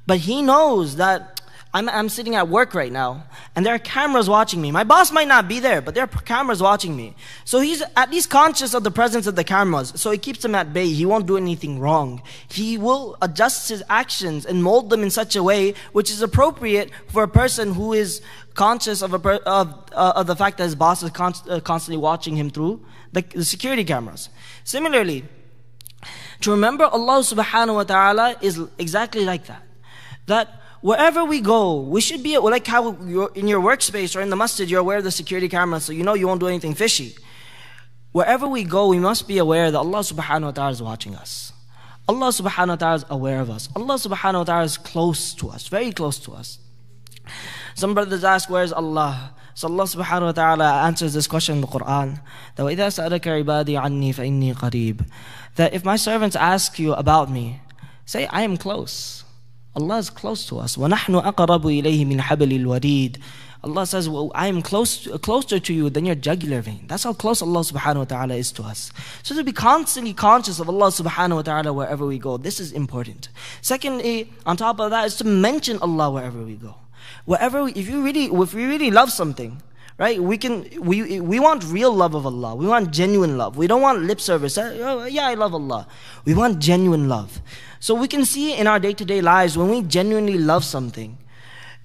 [0.06, 1.41] but he knows that
[1.74, 3.24] I'm, I'm sitting at work right now,
[3.56, 4.70] and there are cameras watching me.
[4.70, 7.14] My boss might not be there, but there are cameras watching me.
[7.46, 9.94] So he's at least conscious of the presence of the cameras.
[9.96, 10.88] So it keeps him at bay.
[10.88, 12.22] He won't do anything wrong.
[12.48, 16.90] He will adjust his actions and mold them in such a way which is appropriate
[17.08, 18.20] for a person who is
[18.52, 21.96] conscious of, per, of, uh, of the fact that his boss is const, uh, constantly
[21.96, 24.28] watching him through the, the security cameras.
[24.64, 25.24] Similarly,
[26.40, 29.62] to remember Allah subhanahu wa ta'ala is exactly like that.
[30.26, 32.92] That wherever we go, we should be like how
[33.34, 36.02] in your workspace or in the masjid, you're aware of the security camera, so you
[36.02, 37.16] know you won't do anything fishy.
[38.12, 41.52] Wherever we go, we must be aware that Allah subhanahu wa ta'ala is watching us.
[42.06, 43.70] Allah subhanahu wa ta'ala is aware of us.
[43.74, 46.58] Allah subhanahu wa ta'ala is close to us, very close to us.
[47.74, 49.34] Some brothers ask, Where is Allah?
[49.54, 52.20] So Allah subhanahu wa ta'ala answers this question in the Quran
[55.56, 57.60] That if my servants ask you about me,
[58.04, 59.21] say, I am close.
[59.75, 60.75] Allah is close to us.
[60.75, 63.21] وَنَحْنُ أَقْرَبُ إِلَيْهِ مِنْ حَبْلِ الْوَرِيدِ
[63.63, 66.85] Allah says, well, I am close, closer to you than your jugular vein.
[66.87, 68.91] That's how close Allah subhanahu wa ta'ala is to us.
[69.23, 72.71] So to be constantly conscious of Allah subhanahu wa ta'ala wherever we go, this is
[72.71, 73.29] important.
[73.61, 76.75] Secondly, on top of that, is to mention Allah wherever we go.
[77.25, 79.61] Wherever, we, if you really, if we really love something,
[80.02, 80.20] right?
[80.20, 82.56] We can, we, we want real love of Allah.
[82.56, 83.56] We want genuine love.
[83.56, 84.58] We don't want lip service.
[84.58, 85.86] Uh, oh, yeah, I love Allah.
[86.24, 87.40] We want genuine love.
[87.78, 91.18] So we can see in our day-to-day lives when we genuinely love something,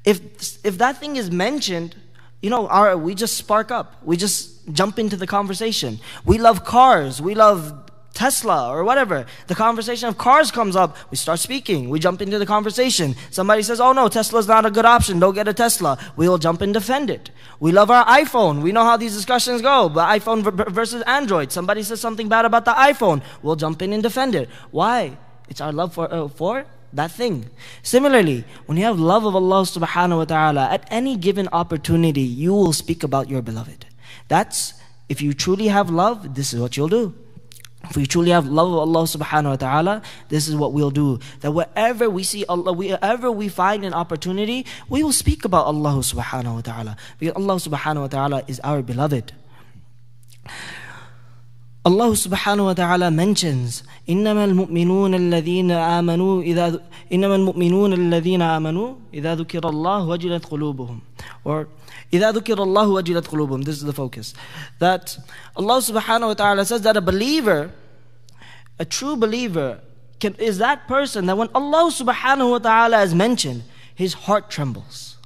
[0.03, 0.19] if
[0.65, 1.95] if that thing is mentioned,
[2.41, 4.01] you know, our, we just spark up.
[4.03, 5.99] We just jump into the conversation.
[6.25, 7.21] We love cars.
[7.21, 7.87] We love
[8.17, 9.27] Tesla or whatever.
[9.45, 10.97] The conversation of cars comes up.
[11.12, 11.88] We start speaking.
[11.89, 13.15] We jump into the conversation.
[13.30, 15.19] Somebody says, oh no, Tesla's not a good option.
[15.19, 15.99] Don't get a Tesla.
[16.15, 17.30] We'll jump and defend it.
[17.60, 18.63] We love our iPhone.
[18.63, 19.88] We know how these discussions go.
[19.88, 20.41] But iPhone
[20.73, 21.51] versus Android.
[21.51, 23.21] Somebody says something bad about the iPhone.
[23.43, 24.49] We'll jump in and defend it.
[24.71, 25.17] Why?
[25.47, 27.51] It's our love for, uh, for that thing.
[27.84, 32.51] Similarly, when you have love of Allah subhanahu wa ta'ala, at any given opportunity, you
[32.51, 33.86] will speak about your beloved.
[34.27, 34.73] That's,
[35.08, 37.13] if you truly have love, this is what you'll do.
[37.90, 41.18] If we truly have love of Allah subhanahu wa ta'ala, this is what we'll do.
[41.40, 45.98] That wherever we see Allah, wherever we find an opportunity, we will speak about Allah
[46.00, 46.96] subhanahu wa ta'ala.
[47.18, 49.32] Because Allah subhanahu wa ta'ala is our beloved.
[51.85, 56.80] Allah subhanahu wa ta'ala mentions إنما المؤمنون الذين آمنوا إذا
[57.12, 60.98] إنما المؤمنون الذين آمنوا إذا ذكر الله وجلت قلوبهم
[61.44, 61.66] or
[62.12, 64.35] إذا ذكر الله وجلت قلوبهم this is the focus
[64.78, 65.18] that
[65.56, 67.72] Allah subhanahu wa ta'ala says that a believer
[68.78, 69.80] a true believer
[70.20, 73.62] can, is that person that when Allah subhanahu wa ta'ala is mentioned
[73.94, 75.16] his heart trembles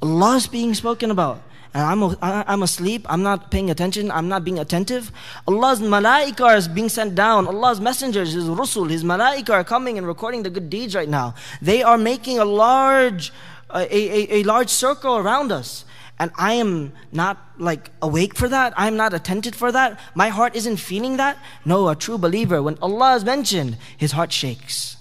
[0.00, 1.42] Allah is being spoken about
[1.74, 5.12] and I'm, I'm asleep, I'm not paying attention, I'm not being attentive.
[5.46, 7.46] Allah's malaika is being sent down.
[7.46, 11.34] Allah's messengers, His rusul, His malaika are coming and recording the good deeds right now.
[11.60, 13.32] They are making a large,
[13.70, 15.84] a, a, a large circle around us.
[16.19, 20.29] and I am not like awake for that, I am not attentive for that, my
[20.29, 21.37] heart isn't feeling that.
[21.65, 24.97] No, a true believer, when Allah is mentioned, his heart shakes.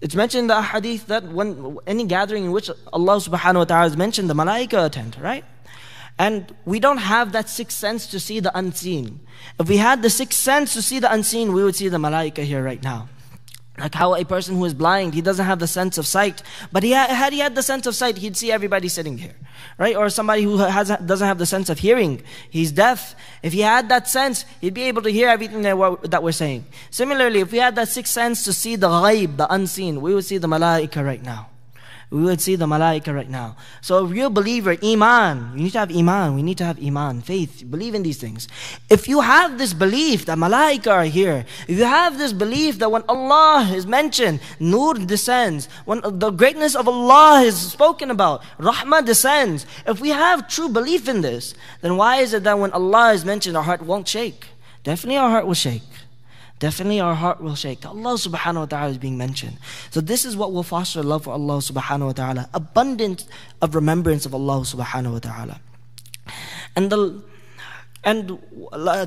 [0.00, 3.86] It's mentioned in the hadith that when any gathering in which Allah subhanahu wa ta'ala
[3.86, 5.44] is mentioned, the malaika attend, right?
[6.18, 9.20] And we don't have that sixth sense to see the unseen.
[9.58, 12.44] If we had the sixth sense to see the unseen, we would see the malaika
[12.44, 13.08] here right now.
[13.76, 16.42] Like how a person who is blind, he doesn't have the sense of sight.
[16.70, 19.34] But he had he had the sense of sight, he'd see everybody sitting here.
[19.78, 19.96] Right?
[19.96, 22.22] Or somebody who has, doesn't have the sense of hearing.
[22.48, 23.16] He's deaf.
[23.42, 26.32] If he had that sense, he'd be able to hear everything that we're, that we're
[26.32, 26.66] saying.
[26.90, 30.24] Similarly, if we had that sixth sense to see the ghaib, the unseen, we would
[30.24, 31.48] see the malaika right now
[32.10, 33.56] we would see the malaika right now.
[33.80, 36.34] So a real believer, iman, you need to have iman.
[36.34, 38.48] We need to have iman, faith, believe in these things.
[38.90, 42.90] If you have this belief that malaika are here, if you have this belief that
[42.90, 49.04] when Allah is mentioned, nur descends, when the greatness of Allah is spoken about, rahmah
[49.04, 49.66] descends.
[49.86, 53.24] If we have true belief in this, then why is it that when Allah is
[53.24, 54.48] mentioned, our heart won't shake?
[54.82, 55.82] Definitely our heart will shake
[56.64, 57.84] definitely our heart will shake.
[57.84, 59.60] Allah subhanahu wa ta'ala is being mentioned.
[59.90, 62.48] So this is what will foster love for Allah subhanahu wa ta'ala.
[62.56, 63.28] Abundance
[63.60, 65.60] of remembrance of Allah subhanahu wa ta'ala.
[66.74, 67.20] And the
[68.02, 68.40] and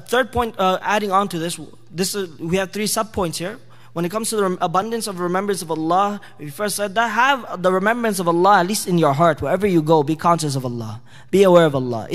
[0.05, 3.57] third point, uh, adding on to this, this is, we have three sub points here.
[3.93, 7.63] When it comes to the abundance of remembrance of Allah, we first said that have
[7.63, 9.41] the remembrance of Allah at least in your heart.
[9.41, 11.01] Wherever you go, be conscious of Allah.
[11.31, 12.05] Be aware of Allah.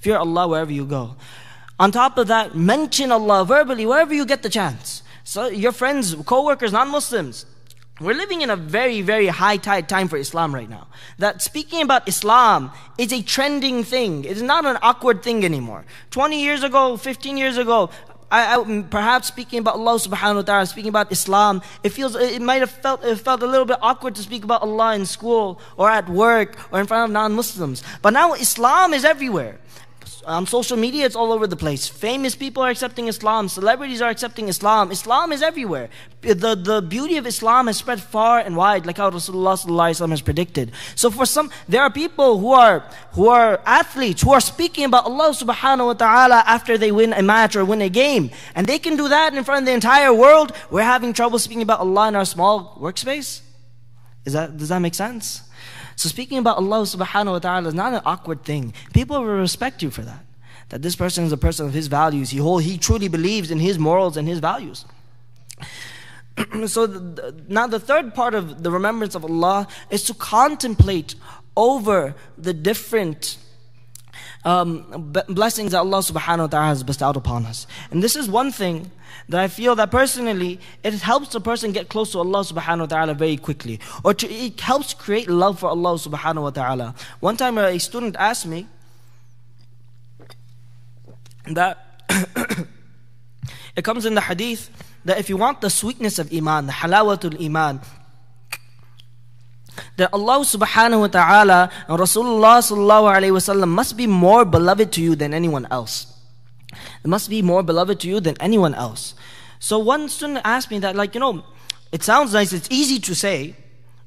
[0.00, 1.16] Fear Allah wherever you go.
[1.82, 5.02] On top of that, mention Allah verbally wherever you get the chance.
[5.24, 7.44] So your friends, co-workers, non-Muslims,
[8.00, 10.86] we're living in a very, very high tide time for Islam right now.
[11.18, 14.24] That speaking about Islam is a trending thing.
[14.24, 15.84] It is not an awkward thing anymore.
[16.12, 17.90] 20 years ago, 15 years ago,
[18.30, 22.40] I, I, perhaps speaking about Allah subhanahu wa ta'ala, speaking about Islam, it feels, it
[22.40, 25.60] might have felt, it felt a little bit awkward to speak about Allah in school
[25.76, 27.82] or at work or in front of non-Muslims.
[28.02, 29.58] But now Islam is everywhere
[30.26, 31.88] on social media, it's all over the place.
[31.88, 33.48] Famous people are accepting Islam.
[33.48, 34.90] Celebrities are accepting Islam.
[34.90, 35.88] Islam is everywhere.
[36.20, 40.72] The, the beauty of Islam has spread far and wide, like how Rasulullah has predicted.
[40.94, 45.06] So for some, there are people who are, who are athletes, who are speaking about
[45.06, 48.30] Allah subhanahu wa ta'ala after they win a match or win a game.
[48.54, 50.52] And they can do that in front of the entire world.
[50.70, 53.40] We're having trouble speaking about Allah in our small workspace.
[54.24, 55.42] Is that, does that make sense?
[55.96, 58.74] So speaking about Allah subhanahu wa ta'ala is not an awkward thing.
[58.92, 60.24] People will respect you for that.
[60.70, 62.30] That this person is a person of his values.
[62.30, 64.84] He, whole, he truly believes in his morals and his values.
[66.66, 71.14] so the, now the third part of the remembrance of Allah is to contemplate
[71.56, 73.36] over the different
[74.44, 77.66] um, blessings that Allah subhanahu wa ta'ala has bestowed upon us.
[77.90, 78.90] And this is one thing
[79.28, 82.86] that I feel that personally it helps a person get close to Allah subhanahu wa
[82.86, 83.78] ta'ala very quickly.
[84.04, 86.94] Or to, it helps create love for Allah subhanahu wa ta'ala.
[87.20, 88.66] One time a student asked me
[91.46, 91.78] that
[93.76, 94.70] it comes in the hadith
[95.04, 97.80] that if you want the sweetness of Iman, the halawatul Iman,
[99.96, 105.00] that Allah subhanahu wa ta'ala and Rasulullah sallallahu alayhi wasallam must be more beloved to
[105.00, 106.06] you than anyone else.
[107.04, 109.14] It must be more beloved to you than anyone else.
[109.58, 111.44] So one student asked me that, like, you know,
[111.92, 113.54] it sounds nice, it's easy to say.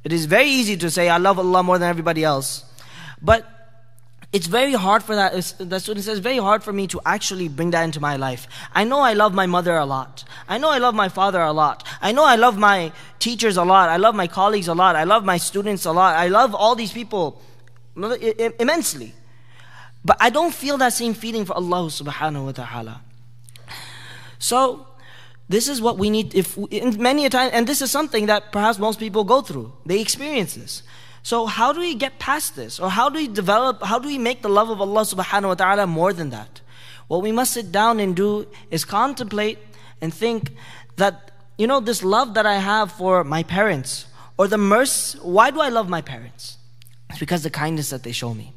[0.04, 2.64] It is very easy to say, I love Allah more than everybody else.
[3.22, 3.48] But
[4.36, 7.72] it's very hard for that, the student says, very hard for me to actually bring
[7.72, 8.50] that into my life.
[8.74, 10.26] I know I love my mother a lot.
[10.50, 11.88] I know I love my father a lot.
[12.02, 13.88] I know I love my teachers a lot.
[13.88, 14.98] I love my colleagues a lot.
[14.98, 16.18] I love my students a lot.
[16.18, 17.42] I love all these people
[18.60, 19.14] immensely.
[20.04, 23.02] But I don't feel that same feeling for Allah subhanahu wa ta'ala.
[24.38, 24.86] So,
[25.48, 26.58] this is what we need, if
[27.00, 29.72] many a time, and this is something that perhaps most people go through.
[29.86, 30.84] They experience this.
[31.26, 32.80] So how do we get past this?
[32.80, 35.54] Or how do we develop, how do we make the love of Allah subhanahu wa
[35.56, 36.62] ta'ala more than that?
[37.08, 39.58] What we must sit down and do is contemplate
[40.02, 40.52] and think
[40.98, 44.06] that, you know, this love that I have for my parents,
[44.38, 46.60] or the mercy, why do I love my parents?
[47.10, 48.54] It's because the kindness that they show me.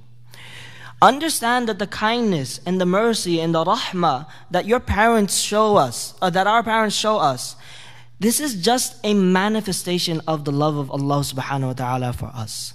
[1.01, 6.13] Understand that the kindness and the mercy and the rahmah that your parents show us,
[6.21, 7.57] uh, that our parents show us,
[8.21, 12.75] this is just a manifestation of the love of Allah subhanahu wa ta'ala for us.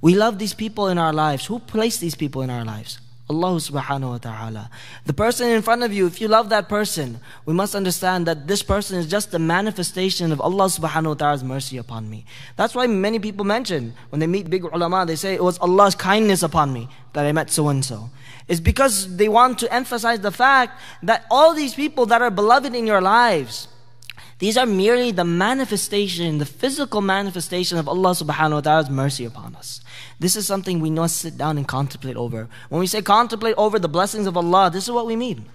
[0.00, 1.46] We love these people in our lives.
[1.46, 3.00] Who placed these people in our lives?
[3.30, 4.70] Allah subhanahu wa ta'ala.
[5.06, 8.46] The person in front of you, if you love that person, we must understand that
[8.46, 12.26] this person is just a manifestation of Allah subhanahu wa ta'ala's mercy upon me.
[12.56, 15.94] That's why many people mention, when they meet big ulama, they say, it was Allah's
[15.94, 18.10] kindness upon me that I met so and so.
[18.46, 22.74] It's because they want to emphasize the fact that all these people that are beloved
[22.74, 23.68] in your lives,
[24.44, 29.56] These are merely the manifestation, the physical manifestation of Allah subhanahu wa ta'ala's mercy upon
[29.56, 29.80] us.
[30.20, 32.46] This is something we must sit down and contemplate over.
[32.68, 35.46] When we say contemplate over the blessings of Allah, this is what we mean.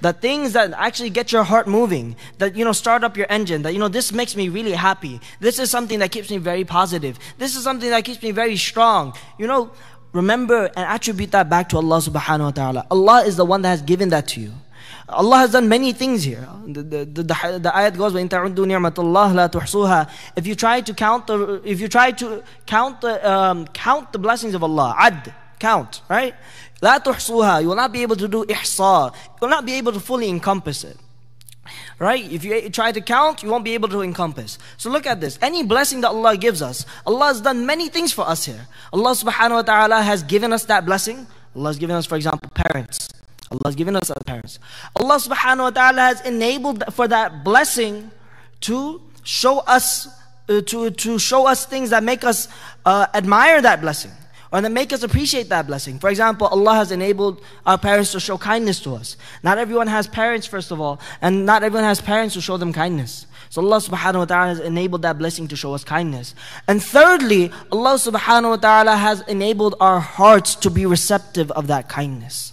[0.00, 3.60] The things that actually get your heart moving, that you know, start up your engine,
[3.60, 5.20] that you know, this makes me really happy.
[5.40, 7.18] This is something that keeps me very positive.
[7.36, 9.12] This is something that keeps me very strong.
[9.38, 9.70] You know,
[10.14, 12.86] remember and attribute that back to Allah subhanahu wa ta'ala.
[12.90, 14.54] Allah is the one that has given that to you.
[15.09, 16.47] Allah has done many things here.
[16.65, 20.55] The, the, the, the, the ayat goes, وَإِن تَعُدُّوا نِعْمَةَ اللَّهِ لَا تُحْصُوهَا If you
[20.55, 24.63] try to count the, if you try to count the, um, count the blessings of
[24.63, 26.35] Allah, ad, count, right?
[26.81, 29.13] لا تحصوها You will not be able to do ihsa.
[29.13, 30.97] You will not be able to fully encompass it.
[31.99, 32.31] Right?
[32.31, 34.57] If you try to count, you won't be able to encompass.
[34.77, 35.39] So look at this.
[35.41, 38.67] Any blessing that Allah gives us, Allah has done many things for us here.
[38.93, 41.27] Allah subhanahu wa ta'ala has given us that blessing.
[41.55, 43.09] Allah has given us, for example, parents.
[43.52, 44.58] Allah has given us our parents.
[44.96, 48.10] Allah subhanahu wa ta'ala has enabled for that blessing
[48.62, 50.08] to show us
[50.48, 52.48] uh, to, to show us things that make us
[52.84, 54.10] uh, admire that blessing
[54.52, 55.98] or that make us appreciate that blessing.
[55.98, 59.16] For example, Allah has enabled our parents to show kindness to us.
[59.42, 62.72] Not everyone has parents, first of all, and not everyone has parents to show them
[62.72, 63.26] kindness.
[63.50, 66.34] So Allah subhanahu wa ta'ala has enabled that blessing to show us kindness.
[66.66, 71.88] And thirdly, Allah subhanahu wa ta'ala has enabled our hearts to be receptive of that
[71.88, 72.52] kindness.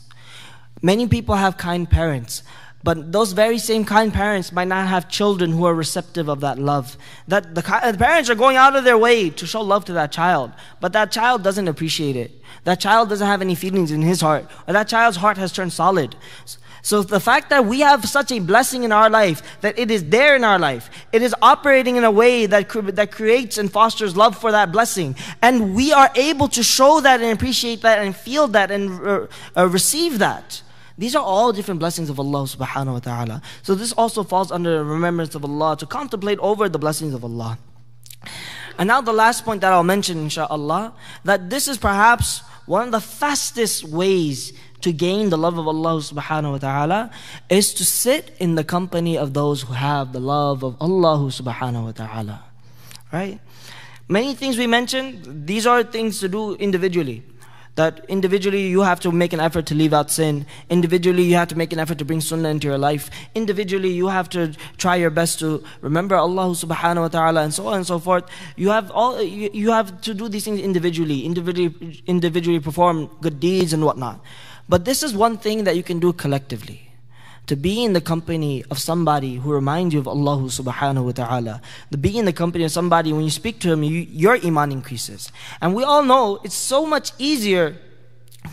[0.82, 2.44] Many people have kind parents,
[2.84, 6.58] but those very same kind parents might not have children who are receptive of that
[6.58, 6.98] love.
[7.28, 10.14] That the, the, parents are going out of their way to show love to that
[10.14, 12.32] child, but that child doesn't appreciate it.
[12.64, 15.74] That child doesn't have any feelings in his heart, or that child's heart has turned
[15.74, 16.16] solid.
[16.82, 20.06] So the fact that we have such a blessing in our life, that it is
[20.06, 24.16] there in our life, it is operating in a way that, that creates and fosters
[24.16, 25.16] love for that blessing.
[25.42, 29.28] And we are able to show that and appreciate that and feel that and uh,
[29.58, 30.62] uh, receive that.
[31.00, 33.42] These are all different blessings of Allah subhanahu wa ta'ala.
[33.64, 37.24] So this also falls under the remembrance of Allah, to contemplate over the blessings of
[37.24, 37.58] Allah.
[38.78, 40.94] And now the last point that I'll mention, inshallah,
[41.24, 46.04] that this is perhaps one of the fastest ways to gain the love of Allah
[46.04, 47.12] subhanahu wa ta'ala
[47.48, 51.86] is to sit in the company of those who have the love of Allah subhanahu
[51.86, 52.44] wa ta'ala.
[53.14, 53.40] Right?
[54.10, 57.24] Many things we mentioned, these are things to do individually.
[57.80, 60.46] That individually you have to make an effort to leave out sin.
[60.70, 63.10] Individually you have to make an effort to bring sunnah into your life.
[63.36, 67.68] Individually you have to try your best to remember Allah subhanahu wa ta'ala and so
[67.68, 68.26] on and so forth.
[68.58, 73.40] You have all you, you have to do these things individually, individually individually perform good
[73.40, 74.20] deeds and whatnot.
[74.68, 76.89] But this is one thing that you can do collectively
[77.50, 81.62] to be in the company of somebody who reminds you of Allah subhanahu wa ta'ala.
[81.92, 84.72] To be in the company of somebody, when you speak to him, you, your iman
[84.72, 85.32] increases.
[85.60, 87.76] And we all know it's so much easier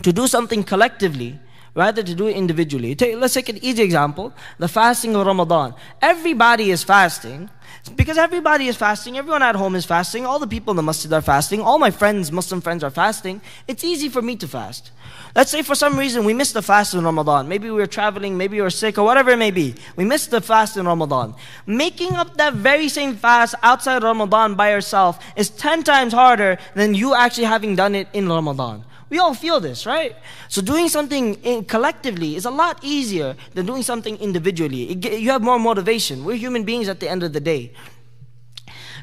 [0.01, 1.39] to do something collectively
[1.75, 2.95] rather to do it individually.
[2.95, 5.75] Take, let's take an easy example the fasting of Ramadan.
[6.01, 7.51] Everybody is fasting.
[7.95, 11.11] Because everybody is fasting, everyone at home is fasting, all the people in the masjid
[11.13, 13.41] are fasting, all my friends, Muslim friends, are fasting.
[13.67, 14.91] It's easy for me to fast.
[15.35, 17.47] Let's say for some reason we missed the fast in Ramadan.
[17.47, 19.75] Maybe we were traveling, maybe we were sick, or whatever it may be.
[19.95, 21.35] We missed the fast in Ramadan.
[21.65, 26.93] Making up that very same fast outside Ramadan by yourself is 10 times harder than
[26.93, 28.83] you actually having done it in Ramadan.
[29.10, 30.16] We all feel this, right?
[30.48, 34.92] So doing something in, collectively is a lot easier than doing something individually.
[34.92, 36.24] It, you have more motivation.
[36.24, 37.72] We're human beings at the end of the day.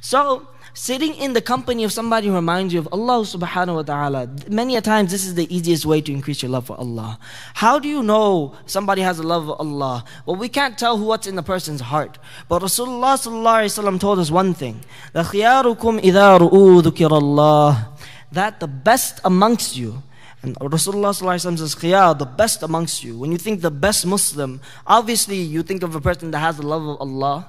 [0.02, 4.30] So sitting in the company of somebody who reminds you of Allah subhanahu wa ta'ala,
[4.47, 7.20] many a times this is the easiest way to increase your love for Allah.
[7.56, 10.06] How do you know somebody has a love of Allah?
[10.26, 12.18] Well, we can't tell what's in the person's heart.
[12.47, 14.82] But Rasulullah sallallahu alayhi wa told us one thing.
[15.14, 17.93] خِيَارُكُمْ إِذَا رُؤُوا ذُكِرَ اللَّهِ
[18.35, 20.03] that the best amongst you
[20.45, 23.16] and Rasulullah says, Khiyar, the best amongst you.
[23.18, 26.66] When you think the best Muslim, obviously you think of a person that has the
[26.66, 27.49] love of Allah.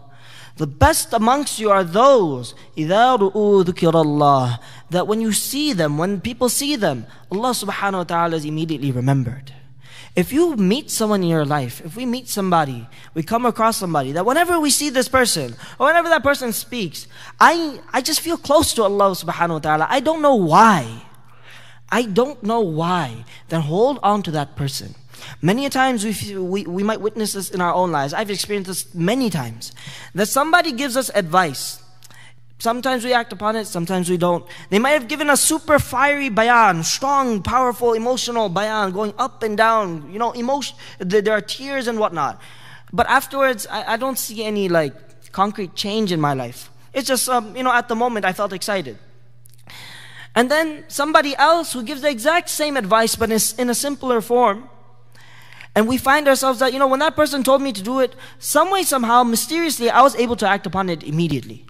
[0.56, 2.56] The best amongst you are those
[4.90, 8.94] that when you see them, when people see them, Allah subhanahu wa ta'ala is immediately
[8.94, 9.52] remembered.
[10.16, 14.14] If you meet someone in your life, if we meet somebody, we come across somebody,
[14.14, 17.08] that whenever we see this person, or whenever that person speaks,
[17.40, 19.88] I, I just feel close to Allah subhanahu wa ta'ala.
[19.90, 21.04] I don't know why.
[21.90, 23.26] I don't know why.
[23.50, 24.96] Then hold on to that person.
[25.42, 28.14] Many a times we, we, we might witness this in our own lives.
[28.14, 29.74] I've experienced this many times.
[30.14, 31.82] That somebody gives us advice.
[32.58, 34.46] Sometimes we act upon it, sometimes we don't.
[34.70, 39.58] They might have given us super fiery bayan, strong, powerful, emotional bayan, going up and
[39.58, 42.42] down, you know, emotion, there are tears and whatnot.
[42.94, 44.94] But afterwards, I, I don't see any like
[45.34, 46.70] concrete change in my life.
[46.94, 48.98] It's just, um, you know, at the moment I felt excited.
[50.34, 53.30] And then somebody else who gives the exact same advice but
[53.60, 54.70] in a simpler form,
[55.76, 58.16] And we find ourselves that, you know, when that person told me to do it,
[58.40, 61.66] some way, somehow, mysteriously, I was able to act upon it immediately.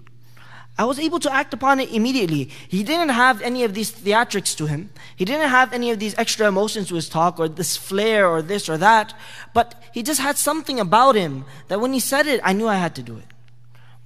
[0.78, 2.50] I was able to act upon it immediately.
[2.68, 4.90] He didn't have any of these theatrics to him.
[5.16, 8.42] He didn't have any of these extra emotions to his talk or this flair or
[8.42, 9.14] this or that.
[9.54, 12.76] But he just had something about him that when he said it, I knew I
[12.76, 13.24] had to do it.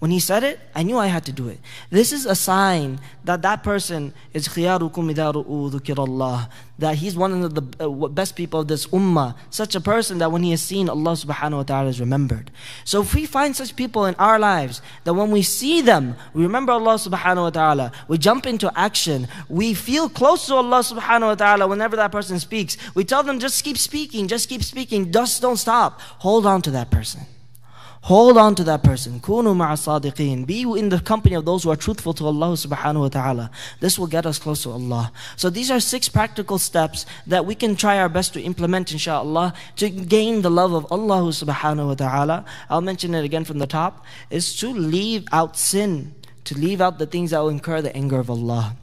[0.01, 1.61] When he said it, I knew I had to do it.
[1.91, 6.49] This is a sign that that person is khiyarukum Allah,
[6.79, 10.33] that he's one of the uh, best people of this ummah, such a person that
[10.33, 12.51] when he has seen Allah subhanahu wa ta'ala is remembered.
[12.83, 16.45] So if we find such people in our lives, that when we see them, we
[16.45, 21.29] remember Allah subhanahu wa ta'ala, we jump into action, we feel close to Allah subhanahu
[21.29, 25.13] wa ta'ala whenever that person speaks, we tell them just keep speaking, just keep speaking,
[25.13, 26.01] just don't stop.
[26.25, 27.21] Hold on to that person.
[28.05, 29.21] Hold on to that person.
[29.21, 30.47] Kunu sadiqeen.
[30.47, 33.51] Be in the company of those who are truthful to Allah subhanahu wa ta'ala.
[33.81, 35.13] This will get us close to Allah.
[35.37, 39.55] So these are six practical steps that we can try our best to implement inshaAllah
[39.77, 42.45] to gain the love of Allah subhanahu wa ta'ala.
[42.71, 44.05] I'll mention it again from the top.
[44.31, 46.15] Is to leave out sin.
[46.45, 48.77] To leave out the things that will incur the anger of Allah.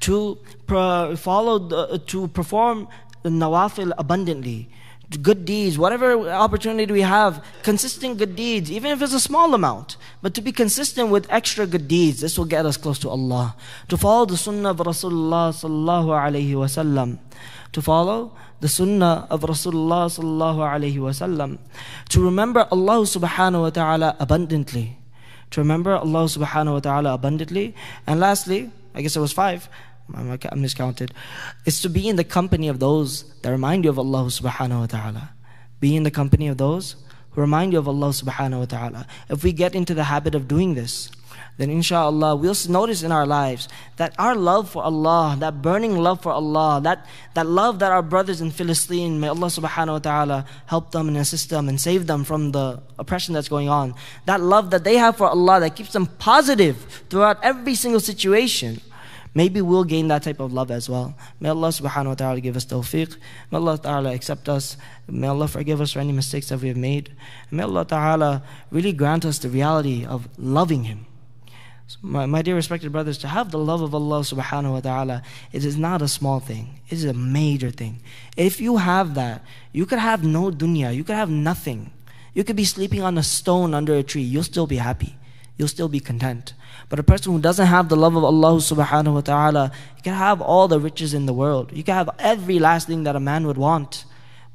[0.00, 2.88] To follow, the, to perform
[3.22, 4.68] the nawafil abundantly
[5.20, 9.96] good deeds, whatever opportunity we have, consistent good deeds, even if it's a small amount.
[10.22, 13.56] But to be consistent with extra good deeds, this will get us close to Allah.
[13.88, 17.18] To follow the sunnah of Rasulullah sallallahu alayhi wasallam.
[17.72, 21.58] To follow the sunnah of Rasulullah sallallahu alayhi wasallam.
[22.10, 24.98] To remember Allah subhanahu wa ta'ala abundantly.
[25.50, 27.74] To remember Allah subhanahu wa ta'ala abundantly.
[28.06, 29.68] And lastly, I guess it was five,
[30.14, 31.12] I miscounted,
[31.64, 34.86] is to be in the company of those that remind you of Allah subhanahu wa
[34.86, 35.30] ta'ala.
[35.80, 36.96] Be in the company of those
[37.30, 39.06] who remind you of Allah subhanahu wa ta'ala.
[39.28, 41.10] If we get into the habit of doing this,
[41.58, 46.22] then inshallah we'll notice in our lives that our love for Allah, that burning love
[46.22, 50.46] for Allah, that, that love that our brothers in Philistine, may Allah subhanahu wa ta'ala
[50.66, 53.94] help them and assist them and save them from the oppression that's going on.
[54.26, 58.80] That love that they have for Allah that keeps them positive throughout every single situation.
[59.34, 61.14] Maybe we'll gain that type of love as well.
[61.40, 63.16] May Allah subhanahu wa ta'ala give us tawfiq.
[63.50, 64.76] May Allah ta'ala accept us.
[65.08, 67.14] May Allah forgive us for any mistakes that we have made.
[67.50, 71.06] may Allah ta'ala really grant us the reality of loving Him.
[72.00, 75.64] My, my dear respected brothers, to have the love of Allah subhanahu wa ta'ala, it
[75.64, 76.80] is not a small thing.
[76.88, 78.00] It is a major thing.
[78.36, 81.90] If you have that, you could have no dunya, you could have nothing.
[82.34, 85.16] You could be sleeping on a stone under a tree, you'll still be happy
[85.57, 86.53] You'll still be content.
[86.87, 90.13] But a person who doesn't have the love of Allah subhanahu wa ta'ala, he can
[90.13, 91.71] have all the riches in the world.
[91.73, 94.05] You can have every last thing that a man would want,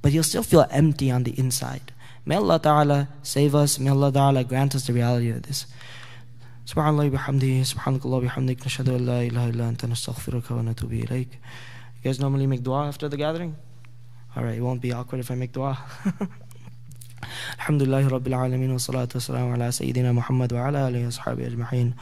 [0.00, 1.92] but he'll still feel empty on the inside.
[2.24, 3.80] May Allah ta'ala save us.
[3.80, 5.66] May Allah ta'ala grant us the reality of this.
[6.66, 11.28] سبحان الله بحمده سبحانك الله بحمدك نشهد أن لا إله إلا أنت نستغفرك ونتوب إليك
[11.98, 13.56] You guys normally make dua after the gathering?
[14.36, 15.76] Alright, it won't be awkward if I make dua.
[17.57, 21.93] الحمد لله رب العالمين والصلاة والسلام على سيدنا محمد وعلى آله وصحبه أجمعين.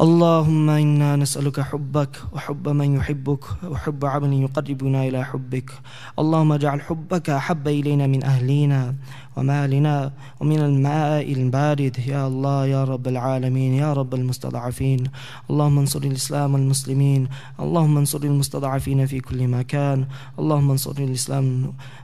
[0.00, 5.70] اللهم إنا نسألك حبك وحب من يحبك وحب عمل يقربنا إلى حبك.
[6.18, 8.94] اللهم اجعل حبك أحب إلينا من أهلنا
[9.38, 11.94] ومالنا ومن الماء البارد.
[12.06, 15.00] يا الله يا رب العالمين يا رب المستضعفين.
[15.50, 17.28] اللهم انصر الإسلام والمسلمين.
[17.60, 19.98] اللهم انصر المستضعفين في كل مكان.
[20.38, 21.46] اللهم انصر الإسلام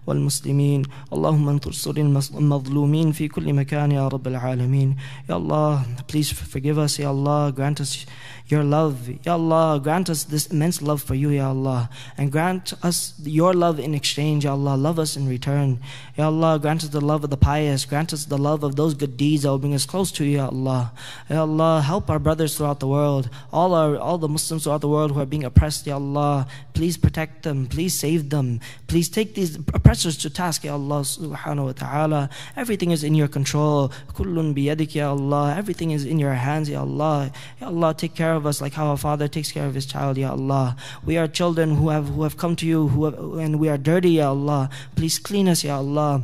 [0.07, 0.83] والمسلمين.
[1.13, 1.95] اللهم انصر
[2.39, 4.97] المظلومين في كل مكان يا رب العالمين.
[5.31, 7.01] يا الله please forgive us.
[7.03, 8.07] يا الله grant us
[8.47, 9.09] your love.
[9.25, 11.89] Ya Allah, grant us this immense love for you, Ya Allah.
[12.19, 14.77] And grant us your love in exchange, Ya Allah.
[14.77, 15.81] Love us in return.
[16.17, 17.87] Ya Allah, grant us the love of the pious.
[17.87, 20.37] Grant us the love of those good deeds that will bring us close to you,
[20.37, 20.93] Ya Allah.
[21.31, 23.31] Ya Allah, help our brothers throughout the world.
[23.51, 26.47] All our all the Muslims throughout the world who are being oppressed, Ya Allah.
[26.75, 27.67] Please protect them.
[27.67, 28.61] Please save them.
[28.89, 32.31] Please take these oppressors to task, Ya Allah subhanahu wa ta'ala.
[32.57, 33.91] Everything is in your control.
[34.13, 35.55] Kullun biyadik, Ya Allah.
[35.57, 37.33] Everything is in your hands, Ya Allah.
[37.59, 40.17] Ya Allah, take care of us like how a father takes care of his child,
[40.19, 40.77] Ya Allah.
[41.05, 43.79] We are children who have, who have come to you who have, and we are
[43.79, 44.71] dirty, Ya Allah.
[44.97, 46.23] Please clean us, Ya Allah.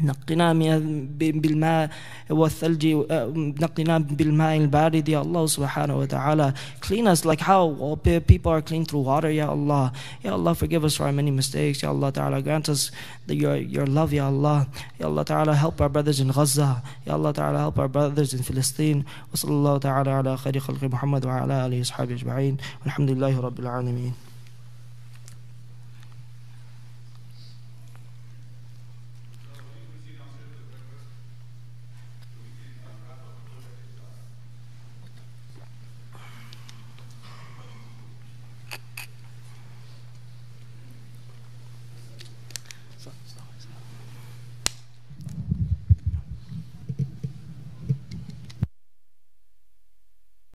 [0.00, 0.52] نقنا
[1.18, 1.90] بالماء
[2.30, 2.86] والثلج
[3.60, 6.54] نقنا بالماء البارد يا الله سبحانه وتعالى.
[6.80, 9.92] Clean us like how people are clean through water يا الله.
[10.24, 12.90] يا الله forgive us for our many mistakes يا الله تعالى grant us
[13.26, 14.66] the, your, your love يا الله.
[15.00, 16.82] يا الله تعالى help our brothers in Gaza.
[17.06, 21.26] يا الله تعالى help our brothers in Palestine وصلى الله تعالى على خير خلق محمد
[21.26, 22.56] وعلى آله وصحبه أجمعين.
[22.84, 24.31] والحمد لله رب العالمين.